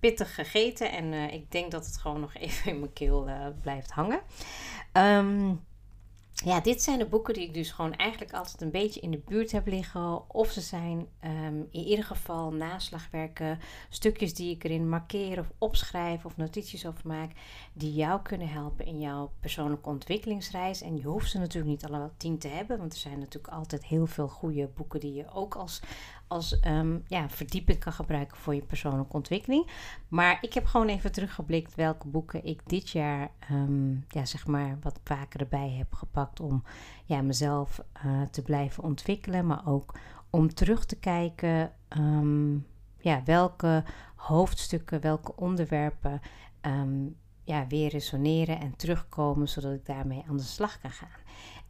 pittig 0.00 0.34
gegeten. 0.34 0.92
En 0.92 1.12
ik 1.12 1.50
denk 1.50 1.70
dat 1.70 1.86
het 1.86 1.96
gewoon 1.96 2.20
nog 2.20 2.34
even 2.46 2.70
in 2.70 2.78
mijn 2.80 2.92
keel 2.92 3.28
blijft 3.60 3.90
hangen. 3.90 4.20
Um, 4.92 5.64
ja, 6.34 6.60
dit 6.60 6.82
zijn 6.82 6.98
de 6.98 7.06
boeken 7.06 7.34
die 7.34 7.42
ik 7.42 7.54
dus 7.54 7.70
gewoon 7.70 7.94
eigenlijk 7.94 8.32
altijd 8.32 8.60
een 8.60 8.70
beetje 8.70 9.00
in 9.00 9.10
de 9.10 9.22
buurt 9.24 9.52
heb 9.52 9.66
liggen. 9.66 10.34
Of 10.34 10.50
ze 10.50 10.60
zijn 10.60 11.06
ehm, 11.20 11.56
in 11.70 11.84
ieder 11.84 12.04
geval 12.04 12.52
naslagwerken, 12.52 13.58
stukjes 13.88 14.34
die 14.34 14.54
ik 14.54 14.64
erin 14.64 14.88
markeer 14.88 15.38
of 15.38 15.52
opschrijf 15.58 16.24
of 16.24 16.36
notities 16.36 16.86
over 16.86 17.06
maak. 17.06 17.30
Die 17.72 17.94
jou 17.94 18.22
kunnen 18.22 18.48
helpen 18.48 18.86
in 18.86 19.00
jouw 19.00 19.32
persoonlijke 19.40 19.88
ontwikkelingsreis. 19.88 20.82
En 20.82 20.96
je 20.96 21.02
hoeft 21.02 21.30
ze 21.30 21.38
natuurlijk 21.38 21.66
niet 21.66 21.84
allemaal 21.84 22.12
tien 22.16 22.38
te 22.38 22.48
hebben, 22.48 22.78
want 22.78 22.92
er 22.92 22.98
zijn 22.98 23.18
natuurlijk 23.18 23.54
altijd 23.54 23.84
heel 23.84 24.06
veel 24.06 24.28
goede 24.28 24.68
boeken 24.74 25.00
die 25.00 25.14
je 25.14 25.30
ook 25.32 25.54
als, 25.54 25.80
als 26.28 26.58
um, 26.66 27.02
ja, 27.06 27.28
verdieping 27.28 27.78
kan 27.78 27.92
gebruiken 27.92 28.36
voor 28.36 28.54
je 28.54 28.62
persoonlijke 28.62 29.12
ontwikkeling. 29.12 29.70
Maar 30.08 30.38
ik 30.40 30.54
heb 30.54 30.66
gewoon 30.66 30.88
even 30.88 31.12
teruggeblikt 31.12 31.74
welke 31.74 32.08
boeken 32.08 32.44
ik 32.44 32.60
dit 32.66 32.90
jaar 32.90 33.30
um, 33.50 34.04
ja, 34.08 34.24
zeg 34.24 34.46
maar 34.46 34.78
wat 34.82 35.00
vaker 35.04 35.40
erbij 35.40 35.70
heb 35.70 35.92
gepakt 35.92 36.40
om 36.40 36.62
ja, 37.04 37.22
mezelf 37.22 37.80
uh, 38.06 38.22
te 38.22 38.42
blijven 38.42 38.82
ontwikkelen, 38.82 39.46
maar 39.46 39.66
ook 39.66 39.94
om 40.30 40.54
terug 40.54 40.86
te 40.86 40.96
kijken 40.96 41.72
um, 41.88 42.66
ja, 42.98 43.22
welke 43.24 43.84
hoofdstukken, 44.14 45.00
welke 45.00 45.36
onderwerpen 45.36 46.20
ja, 47.44 47.66
weer 47.66 47.90
resoneren 47.90 48.60
en 48.60 48.76
terugkomen, 48.76 49.48
zodat 49.48 49.72
ik 49.72 49.86
daarmee 49.86 50.24
aan 50.28 50.36
de 50.36 50.42
slag 50.42 50.80
kan 50.80 50.90
gaan. 50.90 51.22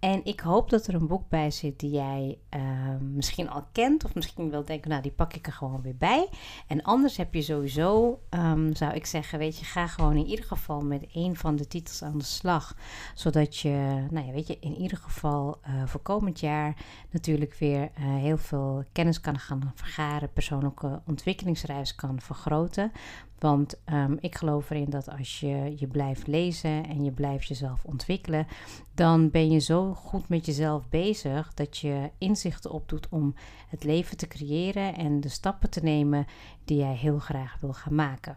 En 0.05 0.25
ik 0.25 0.41
hoop 0.41 0.71
dat 0.71 0.87
er 0.87 0.95
een 0.95 1.07
boek 1.07 1.29
bij 1.29 1.51
zit 1.51 1.81
die 1.81 1.91
jij 1.91 2.39
ehm, 2.49 3.15
misschien 3.15 3.51
al 3.51 3.65
kent. 3.73 4.05
Of 4.05 4.15
misschien 4.15 4.51
wil 4.51 4.65
denken, 4.65 4.91
nou 4.91 5.03
die 5.03 5.13
pak 5.13 5.35
ik 5.35 5.47
er 5.47 5.53
gewoon 5.53 5.83
weer 5.83 5.97
bij. 5.97 6.29
En 6.67 6.83
anders 6.83 7.17
heb 7.17 7.35
je 7.35 7.43
sowieso, 7.43 8.21
um, 8.31 8.75
zou 8.75 8.93
ik 8.93 9.07
zeggen, 9.07 9.39
weet 9.39 9.59
je, 9.59 9.65
ga 9.65 9.87
gewoon 9.87 10.17
in 10.17 10.27
ieder 10.27 10.45
geval 10.45 10.81
met 10.81 11.07
een 11.13 11.37
van 11.37 11.57
de 11.57 11.67
titels 11.67 12.03
aan 12.03 12.19
de 12.19 12.25
slag. 12.25 12.77
Zodat 13.15 13.57
je, 13.57 14.07
nou 14.11 14.27
ja, 14.27 14.33
weet 14.33 14.47
je, 14.47 14.59
in 14.61 14.77
ieder 14.77 14.99
geval 14.99 15.61
uh, 15.69 15.87
voor 15.87 16.01
komend 16.01 16.41
jaar 16.41 16.77
natuurlijk 17.11 17.55
weer 17.55 17.83
uh, 17.83 18.17
heel 18.17 18.39
veel 18.39 18.85
kennis 18.93 19.21
kan 19.21 19.39
gaan 19.39 19.73
vergaren. 19.75 20.33
Persoonlijke 20.33 21.03
ontwikkelingsreis 21.07 21.95
kan 21.95 22.21
vergroten. 22.21 22.93
Want 23.39 23.75
um, 23.93 24.17
ik 24.21 24.35
geloof 24.35 24.71
erin 24.71 24.91
dat 24.91 25.11
als 25.11 25.41
je 25.41 25.75
je 25.77 25.87
blijft 25.87 26.27
lezen 26.27 26.87
en 26.87 27.05
je 27.05 27.11
blijft 27.11 27.49
jezelf 27.49 27.85
ontwikkelen, 27.85 28.47
dan 28.95 29.31
ben 29.31 29.51
je 29.51 29.59
zo 29.59 29.95
goed 29.95 30.29
met 30.29 30.47
jezelf 30.47 30.89
bezig 30.89 31.55
dat 31.55 31.79
je 31.79 32.11
inzichten 32.19 32.71
opdoet 32.71 33.09
om 33.09 33.35
het 33.69 33.85
leven 33.85 34.17
te 34.17 34.27
creëren 34.27 34.95
en 34.95 35.21
de 35.21 35.29
stappen 35.29 35.71
te 35.71 35.81
nemen 35.83 36.27
die 36.65 36.79
jij 36.79 36.95
heel 36.95 37.19
graag 37.19 37.57
wil 37.61 37.73
gaan 37.73 37.95
maken. 37.95 38.37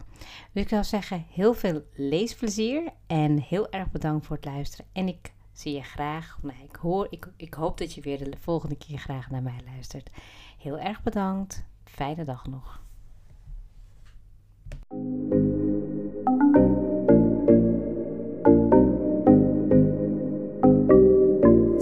Dus 0.52 0.62
ik 0.62 0.68
zou 0.68 0.84
zeggen, 0.84 1.24
heel 1.30 1.54
veel 1.54 1.82
leesplezier 1.92 2.92
en 3.06 3.38
heel 3.38 3.70
erg 3.70 3.90
bedankt 3.90 4.26
voor 4.26 4.36
het 4.36 4.44
luisteren. 4.44 4.86
En 4.92 5.08
ik 5.08 5.32
zie 5.52 5.74
je 5.74 5.82
graag, 5.82 6.38
nou, 6.42 6.58
ik, 6.64 6.76
hoor, 6.76 7.06
ik, 7.10 7.28
ik 7.36 7.54
hoop 7.54 7.78
dat 7.78 7.94
je 7.94 8.00
weer 8.00 8.30
de 8.30 8.36
volgende 8.38 8.76
keer 8.76 8.98
graag 8.98 9.30
naar 9.30 9.42
mij 9.42 9.60
luistert. 9.72 10.10
Heel 10.58 10.78
erg 10.78 11.02
bedankt. 11.02 11.64
Fijne 11.84 12.24
dag 12.24 12.46
nog. 12.46 12.87